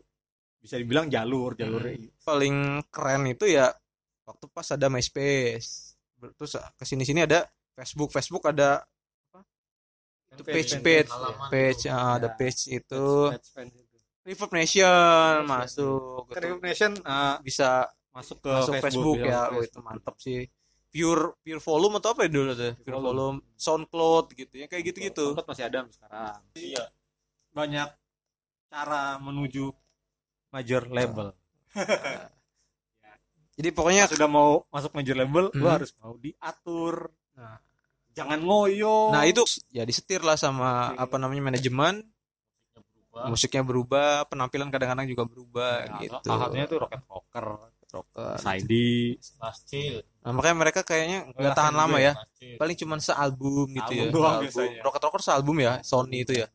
[0.59, 1.79] bisa dibilang jalur jalur
[2.19, 2.55] Paling
[2.87, 3.71] keren itu ya
[4.23, 5.95] waktu pas ada MySpace.
[6.39, 8.09] Terus ke sini sini ada Facebook.
[8.11, 8.83] Facebook ada
[10.33, 11.93] itu page page halaman page itu.
[11.93, 12.35] ah, ada Ya.
[12.35, 13.05] page itu.
[14.23, 16.39] Reverb Nation masuk gitu.
[16.39, 19.59] Reverb Nation uh, bisa masuk ke masuk Facebook, ya Facebook.
[19.59, 20.41] oh, itu mantap sih
[20.93, 25.33] pure pure volume atau apa ya dulu tuh pure volume SoundCloud gitu ya kayak gitu-gitu
[25.33, 26.83] Tempat masih ada sekarang iya
[27.51, 27.89] banyak
[28.69, 29.73] cara menuju
[30.53, 31.33] major label
[33.53, 35.73] jadi pokoknya sudah mau masuk major label lu Hmm.
[35.73, 37.09] harus mau diatur.
[37.33, 37.57] Nah.
[38.13, 39.09] jangan ngoyo.
[39.09, 42.05] Nah itu ya disetir lah sama apa namanya manajemen.
[43.09, 43.25] Berubah.
[43.25, 46.17] Musiknya berubah penampilan kadang-kadang juga berubah Nah, gitu.
[46.21, 47.47] salah satunya tuh Rocket Rocker.
[47.89, 48.37] Rocker.
[48.37, 49.17] Saidi
[50.21, 54.05] Nah, makanya mereka kayaknya nggak tahan lama ya, ya paling cuma sealbum gitu Album ya
[54.05, 54.41] Album.
[54.45, 54.81] biasanya.
[54.81, 56.47] Rocket Rocker sealbum ya Sony itu ya.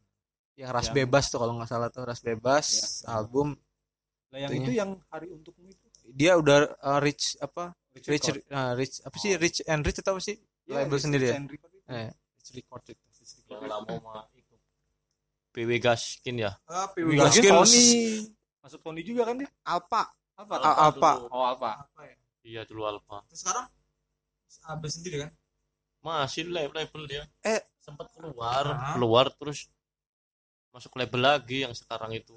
[0.54, 2.66] Yang ras Yang- bebas tuh kalau nggak salah tuh ras bebas
[3.02, 3.14] Ya.
[3.14, 3.58] album.
[4.30, 8.40] Lah yang itu yang hari untukmu itu dia udah uh, rich apa rich Record.
[8.48, 9.38] uh, rich apa sih Oh.
[9.38, 11.78] rich and rich atau apa sih Iya, label Rich sendiri ya Record itu.
[11.88, 12.10] Eh.
[12.34, 13.04] Rich Record itu.
[13.10, 13.70] Rich Record yang itu.
[13.70, 14.54] lama mah itu
[15.50, 17.84] PW Gaskin ya Gaskin Gaskin Sony
[18.58, 20.02] masuk Sony juga kan dia Alpha
[20.36, 21.12] Alpha.
[21.16, 21.28] dulu.
[21.30, 21.72] oh Alpha
[22.42, 23.66] iya dulu Alpha sekarang
[24.64, 25.30] Abel sendiri kan
[25.98, 27.60] masih label label dia Eh.
[27.78, 28.92] sempat keluar Ah.
[28.92, 29.66] keluar terus
[30.70, 32.36] masuk label lagi yang sekarang itu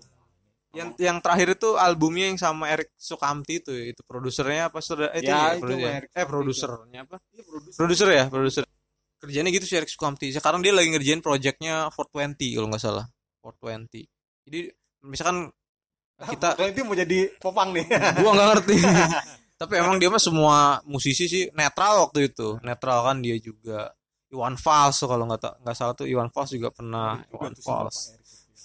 [0.71, 5.11] yang yang terakhir itu albumnya yang sama Eric Sukamti itu itu produsernya apa saudara?
[5.11, 7.15] Eh, itu Ya, ya, itu produser- Eric eh produsernya apa?
[7.31, 7.43] Iya,
[7.75, 8.07] produser.
[8.07, 8.63] ya produser.
[9.21, 10.31] Kerjanya gitu sih Eric Sukamti.
[10.31, 13.05] Sekarang dia lagi ngerjain projectnya 420 kalau nggak salah.
[13.43, 14.07] 420
[14.41, 14.59] jadi
[15.03, 15.49] misalkan
[16.21, 17.85] kita Kalau itu mau jadi popang nih.
[18.21, 18.75] gua nggak ngerti.
[19.61, 22.57] Tapi emang dia mah semua musisi sih netral waktu itu.
[22.63, 23.91] Netral kan dia juga.
[24.31, 27.19] Iwan Fals kalau nggak nggak salah tuh Iwan Fals juga pernah.
[27.29, 28.15] Iwan Fals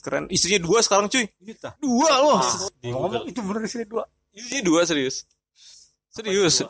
[0.06, 0.30] keren.
[0.30, 1.26] Istrinya dua sekarang cuy.
[1.42, 1.66] Gitu.
[1.82, 2.38] dua loh.
[2.86, 4.06] Ngomong itu bener sih dua.
[4.30, 5.26] istrinya dua serius.
[6.14, 6.62] Serius.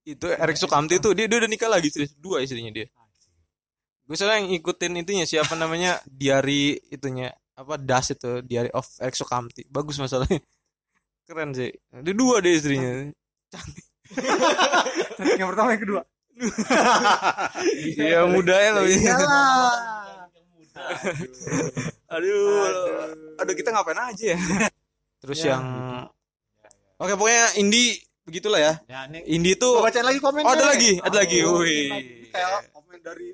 [0.00, 2.16] Itu Erik Sukamti itu dia, dia udah nikah lagi serius.
[2.16, 2.88] Dua istrinya dia.
[4.08, 6.00] Gue soalnya yang ikutin itunya siapa namanya?
[6.08, 7.36] Diary itunya.
[7.52, 9.68] Apa das itu diary of Erik Sukamti.
[9.68, 10.40] Bagus masalahnya.
[11.28, 11.68] Keren sih.
[12.00, 13.12] Dia dua deh istrinya.
[15.38, 16.02] Yang pertama yang kedua.
[18.00, 18.84] Iya muda ya loh.
[18.88, 20.09] Iyalah.
[22.14, 22.66] aduh
[23.36, 24.38] aduh kita ngapain aja ya
[25.20, 25.64] terus Ya, yang
[26.96, 30.42] oke pokoknya indie begitulah ya Ya, ini indie Gua tuh bacain lagi komen.
[30.42, 31.38] Oh, ada lagi, ada lagi.
[31.42, 31.90] Wih.
[32.30, 33.28] Kayak komen dari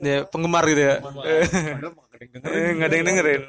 [0.00, 2.50] ya, penggemar gitu ya Eh, Padahal nggak ada yang dengerin.
[2.52, 3.42] eh, ada yang dengerin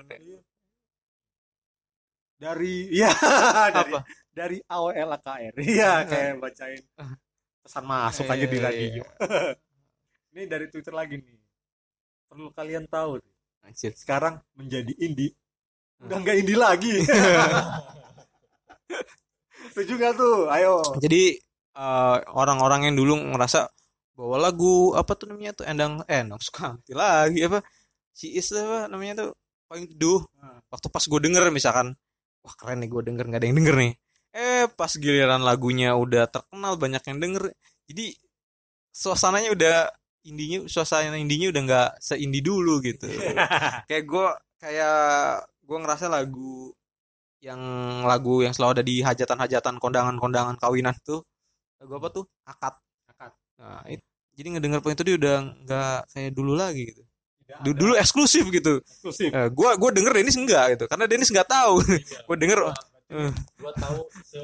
[2.35, 3.11] Dari ya
[3.71, 3.99] dari apa
[4.35, 5.53] dari AOL AKR.
[5.55, 6.83] Iya, kayak bacain
[7.63, 9.03] pesan masuk aja di Eh, radio.
[10.35, 11.39] Ini dari Twitter lagi nih.
[12.27, 13.19] Perlu kalian tahu.
[13.63, 13.91] Anjir.
[13.97, 15.33] Sekarang menjadi indie.
[16.01, 16.93] Udah nggak indie lagi.
[19.73, 20.37] Setuju nggak tuh?
[20.47, 20.79] Ayo.
[21.01, 21.35] jadi
[21.75, 23.67] eh, orang-orang yang dulu ngerasa
[24.15, 27.59] bahwa lagu apa tuh namanya tuh endang eh endang Sukamti lagi apa
[28.15, 29.29] si Is apa namanya tuh
[29.67, 30.61] paling teduh Hmm.
[30.71, 31.91] waktu pas gue denger misalkan
[32.39, 33.93] wah keren nih gue denger nggak ada yang denger nih
[34.31, 37.43] eh pas giliran lagunya udah terkenal banyak yang denger
[37.91, 38.05] jadi
[38.95, 39.75] suasananya udah
[40.25, 43.05] indinya suasana indinya udah nggak seindi dulu gitu.
[43.89, 44.97] Kayak gue kayak
[45.61, 46.73] gue ngerasa lagu
[47.39, 47.61] yang
[48.03, 51.21] lagu yang selalu ada di hajatan-hajatan kondangan-kondangan kawinan tuh
[51.77, 52.25] lagu apa tuh?
[52.43, 52.73] Akad.
[53.05, 53.31] Akad.
[53.61, 54.01] nah itu
[54.35, 57.03] jadi ngedenger poin itu dia udah nggak kayak dulu lagi gitu.
[57.45, 57.79] Tidak Du- ada.
[57.85, 58.81] dulu eksklusif gitu.
[58.81, 59.29] Eksklusif.
[59.29, 61.77] Eh, gua gua denger Dennis enggak gitu karena Dennis nggak tahu.
[62.27, 62.59] Gua denger
[63.13, 64.41] eh, gua tahu se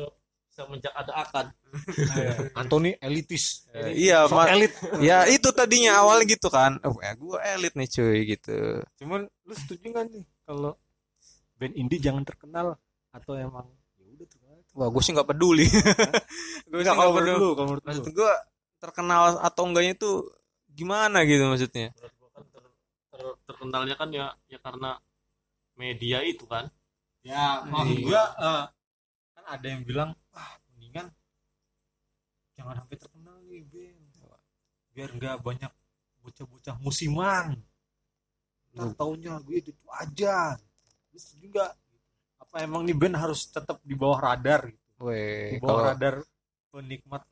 [0.54, 1.50] semenjak ada akad
[2.60, 3.66] Anthony elitis.
[3.72, 4.72] eh, iya So elit.
[5.00, 6.76] ya itu tadinya awalnya gitu kan.
[6.84, 8.84] Oh ya gua elit nih cuy gitu.
[8.98, 10.76] Cuman lu setuju nggak nih kalau
[11.56, 12.76] band indie jangan terkenal
[13.10, 14.58] atau emang ya udah terkenal?
[14.72, 15.68] wah gue sih nggak peduli.
[16.72, 17.36] Gue sih Enggak, nggak peduli.
[17.38, 18.34] lu, kalau menurut maksud gua
[18.80, 20.12] terkenal atau enggaknya itu
[20.68, 21.92] gimana gitu maksudnya?
[21.92, 22.74] Menurut kan ter-
[23.12, 24.96] ter- terkenalnya kan ya ya karena
[25.76, 26.72] media itu kan.
[27.22, 28.06] Ya, maksud Iya.
[28.08, 28.64] gua eh,
[29.32, 31.12] kan ada yang bilang, wah mendingan
[32.62, 34.06] jangan sampai terkenal nih band.
[34.94, 35.72] Biar nggak banyak
[36.22, 37.58] bocah-bocah musiman.
[38.78, 40.54] Ntar taunya gue itu aja.
[41.10, 41.74] Terus juga
[42.38, 45.10] apa emang nih band harus tetap di bawah radar gitu.
[45.10, 46.16] Weh, Di bawah kalau radar
[46.70, 47.24] penikmat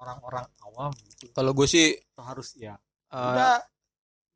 [0.00, 1.28] orang-orang awam gitu.
[1.36, 2.80] kalau gue sih Itu harus ya.
[3.12, 3.60] Udah,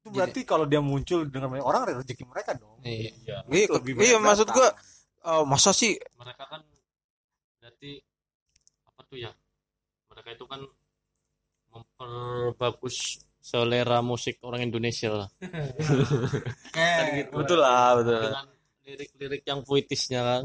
[0.02, 2.76] itu berarti kalau dia muncul dengan banyak orang rezeki mereka dong.
[2.84, 4.68] iya, iya iya, Itu lebih iya maksud gua
[5.24, 6.60] eh, masa sih mereka kan
[7.62, 8.02] berarti
[8.90, 9.30] apa tuh ya
[10.22, 10.62] mereka itu kan
[11.74, 15.28] memperbagus selera musik orang Indonesia lah.
[16.78, 17.34] Kan gitu.
[17.42, 18.30] betul lah betul.
[18.30, 18.46] Dengan
[18.86, 20.42] lirik-lirik yang puitisnya kan.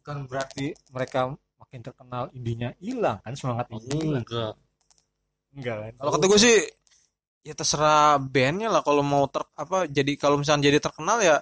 [0.00, 4.24] Bukan berarti mereka makin terkenal indinya hilang kan semangat indinya hilang.
[4.24, 4.52] enggak.
[5.52, 5.92] Enggak kan?
[6.00, 6.56] Kalau kata gue sih
[7.44, 8.80] ya terserah bandnya lah.
[8.80, 11.36] Kalau mau ter apa jadi kalau misalnya jadi terkenal ya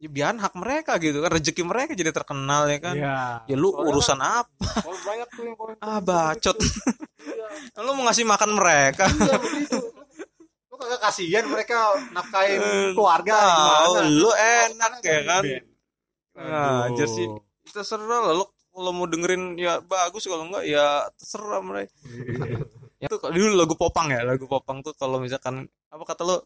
[0.00, 2.94] ya biar hak mereka gitu kan rezeki mereka jadi terkenal ya kan?
[2.96, 3.18] Iya.
[3.44, 4.64] ya lu Soalnya urusan apa?
[4.80, 6.56] Kalau banyak tuh yang komen ah bacot.
[7.20, 7.84] Iya.
[7.84, 9.04] Lu mau ngasih makan mereka?
[9.06, 9.76] Iya begitu.
[10.66, 11.76] Lu kagak kasihan mereka
[12.10, 14.08] nafkahin Eh, keluarga gimana?
[14.08, 15.42] lu enak ya kan.
[16.32, 17.28] Nah, sih.
[17.68, 21.92] terserah lah lu kalau mau dengerin ya bagus kalau enggak ya terserah mereka.
[22.96, 26.36] Ya tuh kalau dulu lagu popang ya lagu popang tuh kalau misalkan apa kata lu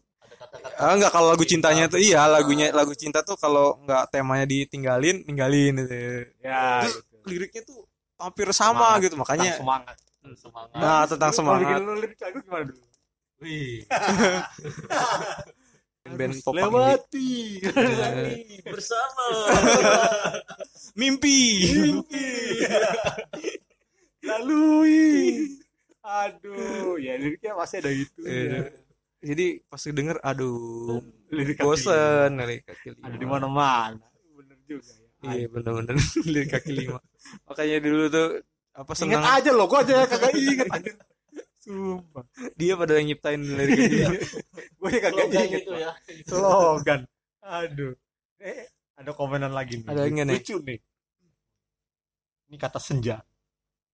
[0.75, 5.21] ah, enggak kalau lagu cintanya tuh iya lagunya lagu cinta tuh kalau enggak temanya ditinggalin
[5.23, 5.95] ninggalin gitu.
[6.41, 7.15] Ya Terus gitu.
[7.27, 7.79] liriknya tuh
[8.15, 9.03] hampir sama Semangat.
[9.03, 9.95] gitu makanya Tentang semangat.
[10.35, 10.77] Semangat.
[10.77, 12.83] Nah tentang Lu kalau bikin semangat lu lirik lagu gimana dulu?
[13.43, 13.75] Wih.
[16.05, 17.33] Band popang ini lewati.
[18.77, 19.25] bersama.
[20.93, 21.65] Mimpi.
[24.25, 25.49] Lalui.
[26.05, 28.69] Aduh ya liriknya masih ada itu Iya.
[29.25, 31.01] Jadi pas denger aduh
[31.33, 33.03] lirik bosen lirik kaki lima.
[33.09, 34.05] ada di mana mana
[34.37, 35.05] bener juga ya.
[35.33, 35.95] Iya bener-bener.
[36.33, 36.99] Lirik kaki lima.
[37.49, 38.29] Makanya dulu tuh
[38.75, 40.95] apa ingat senang aja loh gua aja kagak inget anjir
[41.63, 42.25] sumpah.
[42.53, 44.19] Dia pada yang nyiptain lirik kaki lima.
[44.79, 45.91] Gue ya kagak inget itu ya.
[46.27, 46.99] Slogan.
[47.41, 47.93] Aduh.
[48.37, 49.89] Eh ada komenan lagi nih.
[49.89, 50.79] Ada yang lucu nih.
[52.51, 53.17] Ini kata senja.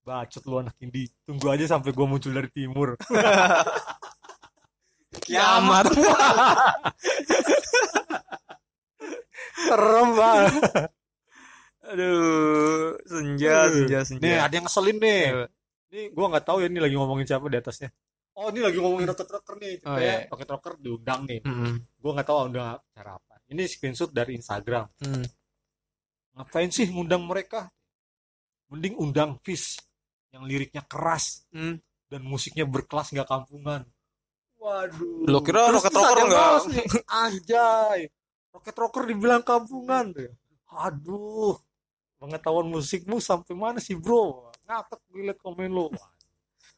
[0.01, 2.97] Bacot lu anak indi tunggu aja sampai gua muncul dari timur
[5.31, 5.85] kiamat
[9.55, 10.91] serem banget
[13.07, 13.99] senja senja.
[14.19, 15.23] Nih ada yang ngeselin nih.
[15.91, 17.91] Ini gua nggak tahu ya ini lagi ngomongin siapa di atasnya.
[18.39, 19.75] Oh ini lagi ngomongin rocket rocker nih.
[19.83, 20.23] Oh, iya.
[20.31, 21.43] rocket rocker diundang nih.
[21.43, 21.99] Mm-mm.
[21.99, 23.43] Gua nggak tahu undang acara apa.
[23.51, 24.87] Ini screenshot dari Instagram.
[25.03, 25.25] Mm.
[26.39, 27.67] Ngapain sih ngundang mereka?
[28.71, 29.75] Mending undang Fish
[30.31, 31.75] yang liriknya keras Mm.
[32.07, 33.83] dan musiknya berkelas nggak kampungan.
[34.61, 35.25] Waduh.
[35.25, 36.43] Lo kira Terus Rocket terus Rocker ada yang nggak?
[36.45, 37.99] balas nih, Anjay.
[38.51, 40.05] Rocket Rocker dibilang kampungan.
[40.69, 41.57] Aduh.
[42.15, 44.53] Pengetahuan musikmu sampai mana sih, Bro?
[44.63, 45.89] Ngakak gue liat komen lo.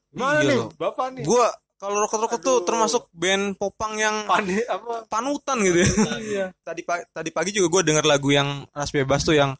[0.08, 0.70] Gimana Iya nih, loh.
[0.74, 1.24] Bapak nih?
[1.24, 5.04] Gua kalau Rocket Rocket tuh termasuk band popang yang panik apa?
[5.06, 5.90] panutan gitu ya.
[6.16, 6.46] Iya.
[6.68, 9.52] tadi pagi tadi pagi juga gue denger lagu yang ras bebas tuh yang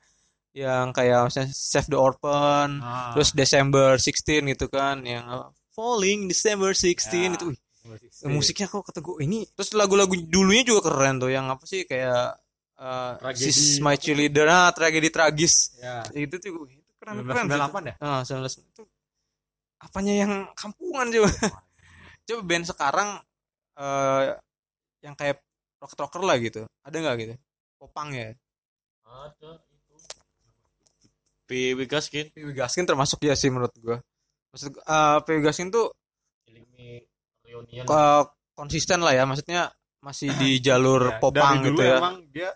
[0.54, 5.26] yang kayak misalnya Save the Orphan, Nah, terus December 16 gitu kan, yang
[5.74, 7.34] Falling December 16 Ya.
[7.34, 8.00] itu wih,
[8.32, 12.40] musiknya kok kata gue ini terus lagu-lagu dulunya juga keren tuh yang apa sih kayak
[12.80, 13.52] uh, Tragedi.
[13.52, 16.04] Sis My Cheerleader nah tragedi tragis ya.
[16.16, 17.96] itu tuh itu keren keren 1998 ya?
[18.00, 18.84] ah 19 itu
[19.84, 21.28] apanya yang kampungan coba
[22.28, 23.10] coba band sekarang
[23.76, 24.24] eh
[25.04, 25.44] yang kayak
[25.84, 27.36] rock rocker lah gitu ada nggak gitu
[27.76, 28.32] popang ya
[29.04, 29.96] Ada itu.
[31.44, 32.32] PW Gaskin.
[32.32, 34.00] Piwi Gaskin termasuk ya sih menurut gua
[34.56, 35.92] maksud uh, Piwi Gaskin tuh
[36.48, 37.04] Ilmi
[37.54, 37.86] reunion.
[37.86, 42.50] eh, konsisten lah ya maksudnya masih di jalur Ya, popang gitu ya Emang dia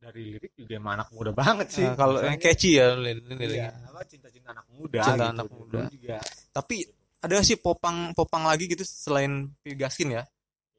[0.00, 1.84] dari lirik juga emang anak muda banget sih.
[1.84, 3.70] Nah, kalau yang catchy ya li- li- Iya, liriknya.
[3.86, 5.28] apa cinta-cinta anak muda Cinta gitu.
[5.36, 5.80] anak muda.
[5.86, 6.16] juga.
[6.50, 6.76] tapi
[7.20, 10.24] ada sih popang popang lagi gitu selain Piwi Gaskin ya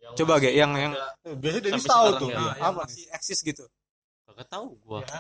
[0.02, 2.28] Yang coba ge yang yang Tuh, Biasanya dari tahu tuh.
[2.28, 2.38] ya.
[2.42, 2.82] Ah, yang apa?
[2.84, 3.62] masih eksis gitu
[4.26, 5.06] Kagak tahu gua.
[5.06, 5.20] Ya.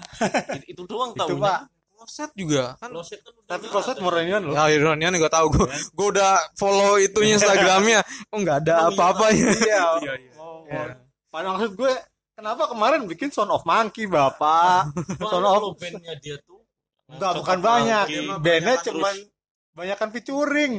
[0.49, 1.37] Itu, itu doang Itu tahu.
[1.37, 1.59] Pak.
[2.01, 4.01] Kloset juga kan Kloset kan Tapi kloset ada.
[4.01, 4.57] Morenian loh.
[4.57, 8.01] Ya ironian gue tahu gue gue udah follow itunya Instagramnya
[8.33, 9.81] oh nggak ada iya, apa-apanya Iya.
[10.01, 10.33] Iya, iya.
[10.35, 10.97] Oh, Iya.
[11.29, 11.93] Padahal maksud gue
[12.33, 14.89] kenapa kemarin bikin Son of Monkey, Bapak?
[15.21, 16.57] Son Banyak of bandnya dia tuh.
[17.05, 18.05] Enggak, bukan banyak.
[18.39, 19.15] Bandnya cuman
[19.71, 20.73] banyakan featuring.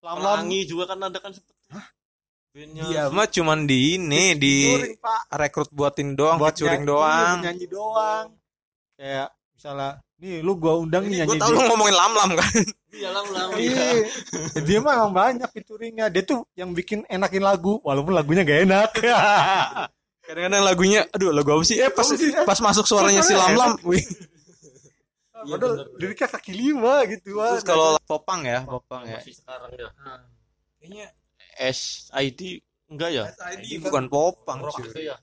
[0.00, 1.56] Lam-lam Pelangi juga kan ada kan sempet.
[2.50, 5.20] Bandnya si- mah cuman di ini di featuring, Pak.
[5.32, 8.26] rekrut buatin doang Buat featuring doang iya, nyanyi doang.
[8.94, 9.90] Kayak misalnya,
[10.20, 12.52] nih lu gua undang nih gue nyanyi tau di- lu ngomongin lam lam kan
[12.90, 13.48] Iya lam lam.
[13.54, 13.86] Iya.
[14.60, 16.10] Dia mah emang banyak featuringnya.
[16.10, 18.90] Dia tuh yang bikin enakin lagu, walaupun lagunya gak enak.
[20.26, 22.06] kadang-kadang lagunya aduh lagu apa sih eh pas
[22.46, 23.98] pas masuk suaranya si lam lam wih
[25.40, 27.40] Iya, Padahal liriknya kaki lima gitu.
[27.40, 27.66] terus Wah.
[27.66, 29.88] kalau popang ya popang ya sekarang ya.
[30.76, 31.06] kayaknya
[31.56, 32.60] SID
[32.92, 33.24] enggak ya?
[33.64, 35.16] ini bukan popang Rock itu ya.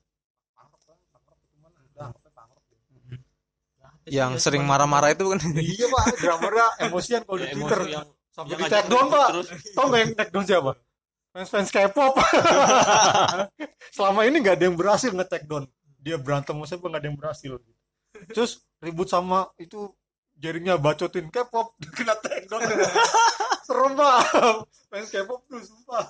[4.08, 7.80] Yang sering marah-marah itu kan iya pak, drummernya emosian kalau di Ya, Twitter.
[7.92, 9.28] yang Sampai di take down pak.
[9.34, 9.48] terus.
[9.74, 10.72] Tau gak yang take down siapa?
[11.34, 12.14] Fans-fans K-pop.
[13.96, 15.66] Selama ini gak ada yang berhasil nge-take down.
[15.98, 17.52] Dia berantem sama siapa gak ada yang berhasil.
[18.32, 19.90] Terus ribut sama itu
[20.34, 22.62] jaringnya bacotin K-pop kena take down.
[23.64, 24.18] Serem pak.
[24.88, 26.06] Fans K-pop tuh sumpah.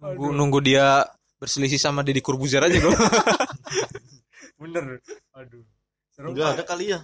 [0.00, 1.04] nunggu nunggu dia
[1.36, 2.96] berselisih sama Deddy Corbuzier aja gue
[4.56, 5.00] Bener.
[5.32, 5.64] Aduh.
[6.20, 7.00] Serem Enggak ada kali ya.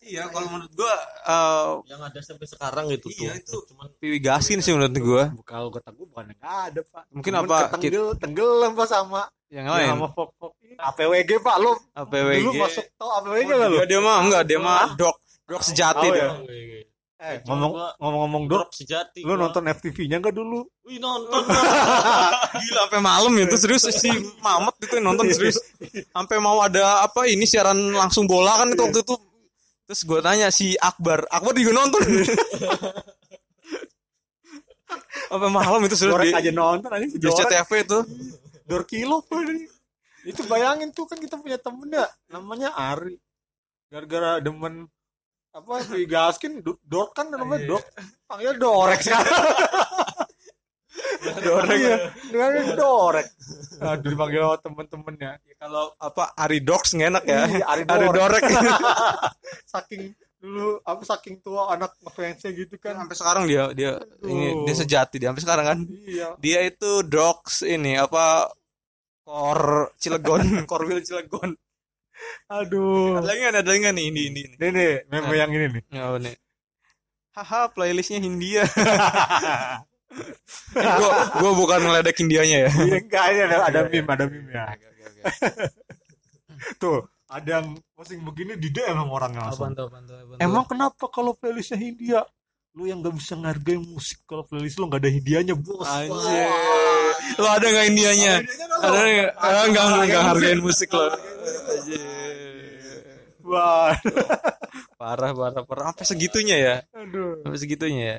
[0.00, 0.94] iya kalau menurut gua
[1.24, 3.38] eh, Yang ada sampai sekarang gitu Iya, tuh.
[3.38, 3.58] itu.
[3.68, 7.02] Cuman Piwi Gaskin sih menurut gua Kalau kota gue bukan gak ada pak.
[7.08, 9.22] Mungkin Cuman apa, Ketenggel, tenggelam pak sama.
[9.48, 10.52] yang Ya, lain sama Fok Fok.
[10.76, 11.72] APWG pak lu.
[11.92, 13.76] APWG Dulu masuk tau APWG Oh, gak lu?
[13.76, 16.28] dia, dia mah enggak dia mah dok dok sejati Tahu dia ya?
[17.18, 19.26] Eh, Cuma ngomong ngomong-ngomong dok, sejati.
[19.26, 19.50] lu gua.
[19.50, 20.62] nonton FTV-nya enggak dulu?
[20.86, 21.42] Wih nonton.
[22.62, 24.06] gila sampai malam itu serius si
[24.38, 25.58] Mamet itu yang nonton serius
[26.14, 29.14] sampai mau ada apa ini siaran langsung bola kan itu waktu itu
[29.90, 32.02] terus gue tanya si Akbar Akbar juga nonton
[35.28, 37.26] sampai malam itu serius Gorek di, aja nonton aja si di.
[37.26, 37.98] CTV itu
[38.68, 39.24] Dor kilo.
[40.28, 43.16] Itu bayangin tuh kan kita punya temen ya namanya Ari.
[43.88, 44.92] Gara-gara demen
[45.58, 47.82] apa si Gaskin Do- Dor kan namanya Dor.
[48.24, 49.34] Panggil Dorek sekarang.
[51.38, 51.78] Dorek.
[51.78, 53.26] Iya, dengan Dorek.
[53.80, 55.30] Aduh dipanggil sama temen-temennya.
[55.56, 58.14] kalau apa Ari Dogs nggak enak ya Iya, Ari Ari Dorek.
[58.14, 58.42] Dorek
[59.72, 60.02] saking
[60.38, 62.94] dulu apa saking tua anak ngefansnya gitu kan.
[62.96, 66.28] sampai sekarang dia dia ini dia sejati dia sampai sekarang kan Iya.
[66.38, 68.46] dia itu dogs ini apa
[69.20, 71.58] kor Cilegon Korwil Cilegon
[72.48, 73.20] Aduh.
[73.20, 75.82] ada lagi ada lagi nih ini ini ini Ini nih, meme yang ini nih.
[75.92, 76.34] Ya, nih
[77.36, 78.66] haha playlistnya Hindia
[80.74, 84.64] gue gue bukan ngeledek Indianya ya Iya, enggak ini ada ada meme, ada meme ya.
[84.74, 85.22] Oke, oke, oke.
[86.82, 86.98] Tuh,
[87.28, 89.70] ada yang posting begini di DM emang orangnya langsung.
[89.70, 90.42] Apaan tuh, apaan tuh, apaan tuh?
[90.42, 92.20] Emang kenapa kalau playlistnya Hindia?
[92.74, 95.86] Lu yang gak bisa ngargain musik kalau playlist lu gak ada Hindianya, Bos.
[95.86, 96.50] Anjir.
[97.38, 98.34] Lo ada nggak Indianya?
[98.80, 99.30] Ada nggak?
[99.38, 101.06] Enggak, enggak, enggak hargain musik lo.
[101.68, 102.02] Anjir.
[103.44, 103.94] Wah.
[104.98, 107.40] parah parah parah sampai segitunya ya Aduh.
[107.46, 108.18] sampai segitunya ya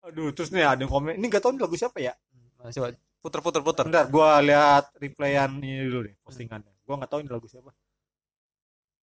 [0.00, 1.12] Aduh, terus nih ada yang komen.
[1.20, 2.16] Ini gak tau ini lagu siapa ya?
[2.56, 2.88] Nah, coba
[3.20, 6.72] puter puter puter Bentar, gua lihat replayan ini dulu nih, postingannya.
[6.88, 7.68] Gua nggak tahu ini lagu siapa.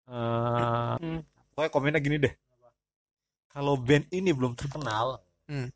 [0.09, 1.19] Eh, hmm,
[1.53, 2.33] pokoknya komennya gini deh.
[3.53, 5.69] Kalau band ini belum terkenal, Hmm.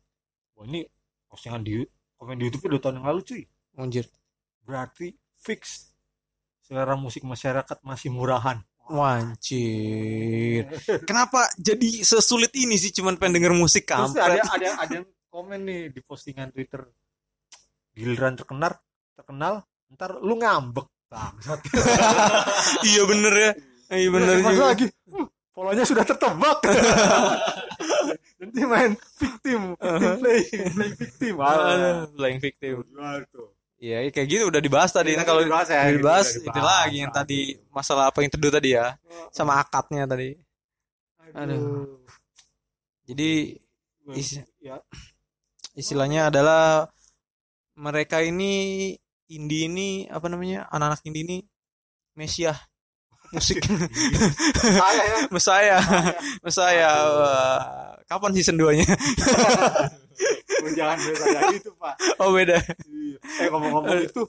[0.58, 0.84] wah ini
[1.30, 1.80] postingan di
[2.18, 3.42] komen di YouTube dua tahun yang lalu cuy.
[3.78, 4.04] anjir
[4.66, 5.91] Berarti fix
[6.72, 8.56] selera musik masyarakat masih murahan.
[8.88, 10.72] Wancir.
[11.04, 14.40] Kenapa jadi sesulit ini sih cuman pengen denger musik Terus kampret?
[14.40, 16.88] ada ada ada yang komen nih di postingan Twitter.
[17.92, 18.72] Giliran terkenal,
[19.12, 20.88] terkenal, ntar lu ngambek.
[21.12, 21.60] Bangsat.
[22.88, 23.50] iya bener ya.
[23.92, 24.64] Iya bener Pas juga.
[24.72, 24.86] lagi.
[25.12, 26.58] "Hmm, polanya sudah tertebak.
[28.40, 30.40] Nanti main victim, victim play,
[30.72, 31.34] play victim.
[31.36, 32.80] Aduh, playing victim.
[32.88, 33.52] Gimana tuh?
[33.82, 35.18] Iya, kayak gitu udah dibahas tadi.
[35.18, 37.40] Nah, Iya, kalau dibahas ya, gitu, dibahas udah itu lagi yang tadi
[37.74, 38.94] masalah apa yang teduh tadi ya,
[39.34, 40.38] sama akadnya tadi.
[41.34, 41.98] Aduh.
[43.10, 43.58] Jadi
[44.14, 44.78] Is- ya,
[45.74, 46.86] istilahnya adalah
[47.74, 48.94] mereka ini
[49.26, 51.38] indie ini apa namanya anak-anak indie ini
[52.14, 52.54] mesiah
[53.34, 53.64] musik.
[54.78, 55.18] Saya ya.
[55.32, 55.78] mesaya
[56.44, 58.84] mesaya Wah, kapan season 2 nya
[60.70, 61.94] jangan biasa gitu, Pak.
[62.18, 63.18] oh beda Iya.
[63.38, 64.22] Eh ngomong-ngomong itu,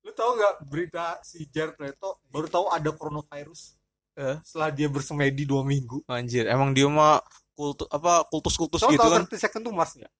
[0.00, 3.74] lu tahu nggak berita si Jared Leto baru tahu ada coronavirus
[4.14, 4.40] Eh?
[4.40, 6.00] setelah dia bersemedi dua minggu.
[6.06, 7.20] anjir emang dia mah
[7.52, 10.12] kultus apa kultus kultus Tahu gitu tahu kan 30 second tuh Mars nggak?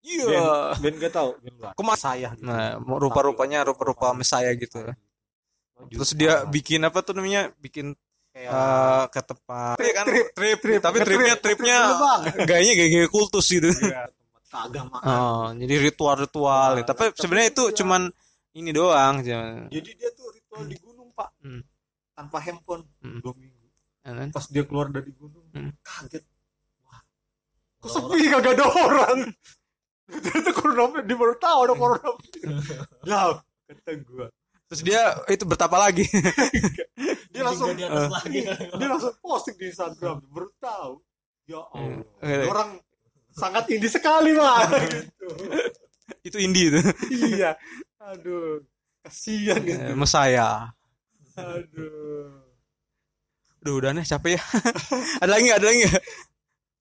[0.00, 0.26] iya
[0.76, 1.36] Ben nggak tahu.
[1.38, 1.72] Ben luar.
[1.74, 2.32] Kema- saya.
[2.32, 2.42] gitu.
[2.42, 4.80] nah rupa-rupanya rupa-rupa mesaya gitu
[5.88, 7.92] terus dia bikin apa tuh namanya bikin
[8.30, 12.20] kayak eh, ke tempat Trip, kan trip, trip, trip, tapi tripnya tripnya Bang.
[12.44, 14.06] gayanya gaya-gaya kultus gitu Iya,
[14.50, 15.02] keagamaan.
[15.04, 16.70] Oh, jadi ritual-ritual.
[16.74, 17.74] Nah, Tapi tapi sebenarnya itu iya.
[17.76, 18.02] cuman
[18.52, 19.14] ini doang.
[19.20, 19.66] cuman.
[19.68, 21.30] Jadi dia tuh ritual di gunung, Pak.
[21.38, 21.62] Hmm.
[22.12, 23.18] Tanpa handphone Hmm.
[23.20, 23.66] dua minggu.
[24.00, 24.28] Ya kan?
[24.30, 25.70] Pas dia keluar dari gunung, Hmm.
[25.80, 26.26] kaget.
[26.82, 26.98] Wah.
[27.78, 29.18] Kok sepi kagak ada orang.
[30.10, 32.10] Ternyata corona dia baru tahu ada corona.
[33.06, 34.26] Lah, kata gua.
[34.70, 36.06] Terus dia itu bertapa lagi.
[37.34, 38.42] Dia langsung di atas lagi
[38.78, 40.92] dia langsung posting di Instagram baru tahu.
[41.46, 42.02] Ya Allah.
[42.26, 42.42] Eh.
[42.42, 42.70] Dia Orang
[43.30, 44.58] sangat indie sekali, Pak.
[44.94, 45.28] gitu.
[46.26, 46.80] itu indie itu.
[47.10, 47.54] Iya.
[48.02, 48.66] Aduh.
[49.06, 49.78] Kasihan gitu.
[49.78, 50.74] Eh, Mesaya.
[51.38, 52.34] Aduh.
[53.62, 54.42] Udah udah nih capek ya.
[55.22, 55.48] ada lagi?
[55.54, 55.82] Ada lagi?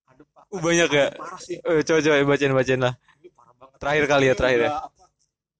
[0.10, 0.44] Ada Pak.
[0.50, 1.06] Uh, banyak ya.
[1.14, 1.58] Parah sih.
[1.62, 2.94] Eh, coba coba bacain bacain lah.
[3.22, 3.78] Ini parah banget.
[3.78, 4.72] Terakhir kali ya, terakhir ya.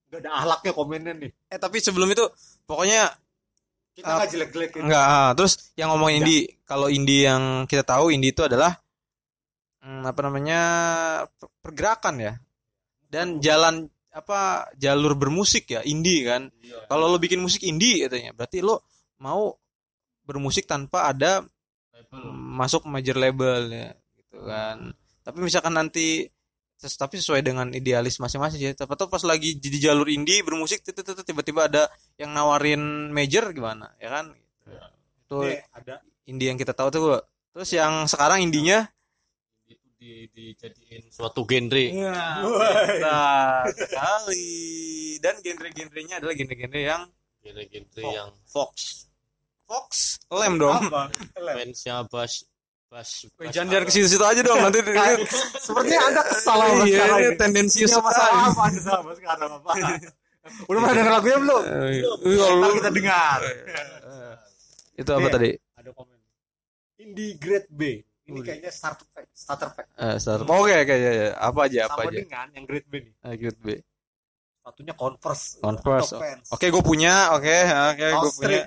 [0.10, 1.32] Nggak ada ahlaknya komennya nih.
[1.54, 2.26] Eh tapi sebelum itu
[2.66, 3.10] pokoknya
[3.94, 4.82] Kita nggak jelek-jelekin.
[4.88, 5.06] enggak.
[5.06, 8.74] ah, terus yang ngomong indie, kalau indie yang kita tahu indie itu adalah
[9.84, 10.62] hmm, apa namanya
[11.38, 12.34] per- pergerakan ya.
[13.10, 16.50] Dan jalan apa jalur bermusik ya indie kan.
[16.90, 18.86] Kalau lo bikin musik indie katanya, berarti lo
[19.20, 19.54] mau
[20.26, 21.44] bermusik tanpa ada
[22.34, 24.94] masuk major label ya gitu kan.
[25.22, 26.26] Tapi misalkan nanti
[26.80, 28.72] ses- tapi sesuai dengan idealis masing-masing ya.
[28.74, 30.80] Tapi tuh pas lagi di jalur indie bermusik
[31.28, 34.32] tiba-tiba ada yang nawarin major gimana ya kan?
[34.32, 34.72] Gitu.
[35.28, 37.00] Itu Nih, ada indie yang kita tahu tuh.
[37.04, 37.10] Bu.
[37.54, 38.88] Terus yang sekarang indinya
[39.68, 43.04] itu di, dijadiin suatu genre Woi.
[43.04, 44.48] nah, sekali
[45.20, 47.04] dan genre-genrenya adalah genre-genre yang
[47.44, 49.06] genre-genre yang Fox
[49.68, 50.90] Fox lem dong.
[50.90, 51.14] apa?
[51.38, 51.56] Lem.
[51.70, 52.48] fansnya bass
[52.90, 55.22] bass, Wih, bass Jangan jangan ke situ-situ aja dong nanti Kayak-
[55.56, 58.34] Sepertinya Anda kesal sama Iya, sekarang ini tendensius sekali.
[58.36, 59.72] apa Anda sama sekarang apa?
[60.66, 61.62] Udah pernah denger lagunya belum?
[61.62, 63.40] Eh, Ntar lu- kita dengar.
[64.94, 65.50] Itu apa tadi?
[65.74, 66.18] Ada komen.
[66.98, 67.82] Indie Grade B.
[68.26, 69.86] Ini kayaknya starter pack, starter pack.
[69.92, 70.46] Eh, start.
[70.46, 71.28] Oke, oke, ya, ya.
[71.36, 72.18] Apa aja, apa Sama aja.
[72.20, 73.14] dengan yang Grade B nih.
[73.20, 73.68] Eh, good, B.
[74.60, 75.46] Satunya Converse.
[75.58, 76.14] Converse.
[76.48, 77.34] Oke, gue punya.
[77.34, 77.50] Oke,
[77.90, 78.62] oke, Kaos gue punya.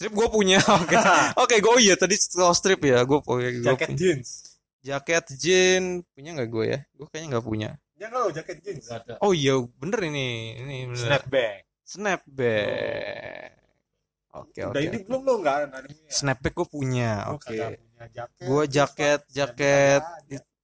[0.00, 0.16] Strip.
[0.16, 0.58] Gue punya.
[0.80, 0.96] Oke.
[1.44, 3.04] Oke, gue oh iya tadi kaos strip ya.
[3.04, 3.52] Gue punya.
[3.52, 4.00] gua Jaket punya.
[4.00, 4.28] jeans.
[4.80, 5.84] Jaket jean
[6.16, 6.78] punya nggak gue ya?
[6.96, 7.70] Gue kayaknya nggak punya.
[8.00, 8.88] Jangan lo jaket jeans.
[8.88, 10.56] Ada Oh iya, bener ini.
[10.56, 11.04] Ini bener.
[11.04, 11.60] Snapback.
[11.84, 13.50] Snapback.
[14.30, 14.72] Oke, oke.
[14.72, 16.08] Udah ini belum lo nggak ada ya?
[16.08, 17.28] Snapback gue punya.
[17.28, 17.56] Gua Oke.
[17.60, 18.28] jaket.
[18.40, 20.02] Gue jaket, jaket.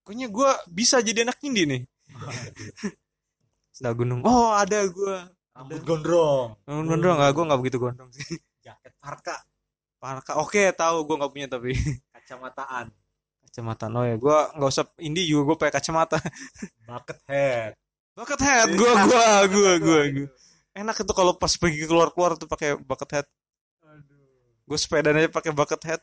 [0.07, 1.83] Kayaknya gue bisa jadi anak indie nih.
[3.77, 4.25] Sendal gunung.
[4.25, 5.17] Oh, ada gue.
[5.53, 6.57] Rambut gondrong.
[6.65, 7.33] Gondrong nggak?
[7.37, 8.41] Gue nggak begitu gondrong sih.
[8.67, 9.37] Jaket parka.
[9.97, 10.33] Parka.
[10.39, 11.71] Oke, tahu gue nggak punya tapi
[12.19, 12.91] Kacamataan.
[13.47, 13.87] kacamata.
[13.89, 16.19] Oh ya, gue nggak usah indie juga gue pakai kacamata.
[16.83, 17.73] Bucket hat.
[18.13, 20.29] Bucket hat, gue gue gue gue gue.
[20.75, 23.27] Enak itu kalau pas pergi keluar keluar tuh pakai bucket hat.
[23.81, 24.19] Aduh.
[24.67, 26.03] Gue sepedanya pakai bucket hat.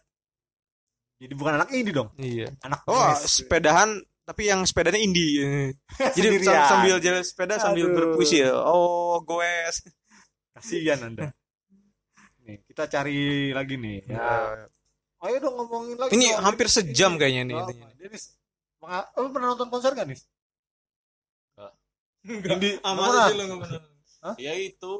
[1.19, 2.09] Jadi bukan anak ini dong.
[2.17, 2.49] Iya.
[2.63, 3.27] Anak Oh, mes.
[3.29, 3.91] sepedahan
[4.23, 5.75] tapi yang sepedanya indie.
[6.17, 7.95] Jadi sambil jalan sepeda sambil Aduh.
[8.15, 8.55] berpuisi ya.
[8.55, 9.83] Oh, goes.
[10.55, 11.29] Kasihan Anda.
[12.43, 13.97] Nih, kita cari lagi nih.
[14.07, 14.67] Ya.
[15.23, 16.43] ayo dong ngomongin lagi Ini dong.
[16.43, 17.87] hampir sejam kayaknya nih Oh, intinya.
[17.95, 18.35] Denis
[19.15, 20.27] lu pernah nonton konser gak nis
[22.23, 22.55] Enggak.
[22.55, 23.27] Indi Aman pernah?
[23.27, 23.81] aja lu nggak pernah.
[24.39, 24.93] Ya itu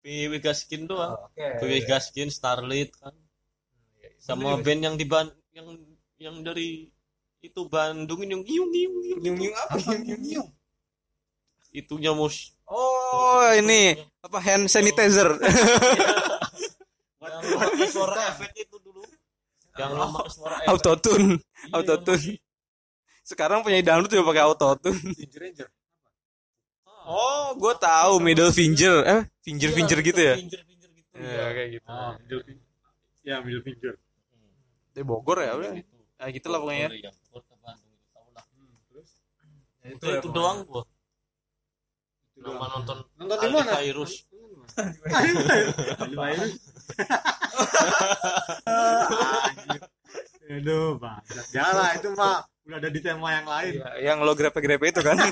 [0.00, 1.12] PW Gaskin doang.
[1.28, 1.44] Oke.
[1.60, 3.12] PW Gaskin, Starlit kan.
[4.16, 5.76] Sama band yang di Ban yang
[6.16, 6.88] yang dari
[7.40, 9.20] itu Bandung yang giung giung giung.
[9.20, 9.76] Nyung-nyung apa?
[9.92, 10.48] Nyung-nyung.
[11.68, 15.38] Itunya mus Oh, ini apa hand sanitizer.
[17.26, 19.02] yang pakai suara efek itu dulu.
[19.78, 20.68] Yang pakai suara efek.
[20.70, 22.30] autotune, Iya, autotune.
[23.22, 24.98] Sekarang penyanyi dangdut juga pakai autotune.
[25.14, 25.68] Ginger Ranger
[27.06, 30.34] Oh, gue tahu middle finger, eh finger finger gitu ya.
[30.42, 31.10] Finger finger gitu.
[31.22, 31.86] Ya kayak gitu.
[31.86, 32.66] ah middle finger
[33.22, 33.94] ya middle finger
[34.90, 35.70] Di Bogor ya udah.
[35.78, 35.96] Itu.
[36.18, 36.90] Ah gitulah pokoknya.
[36.90, 38.44] Bandung itu tahu lah.
[38.90, 39.10] terus
[39.86, 40.82] Itu, itu doang gua.
[42.36, 43.48] Nama nonton nonton di
[46.16, 46.24] mana.
[50.46, 51.44] Aduh, banyak.
[51.50, 53.72] Jangan lah, itu mah udah ada di tema yang lain.
[53.82, 55.18] Iya, yang lo grepe-grepe itu kan.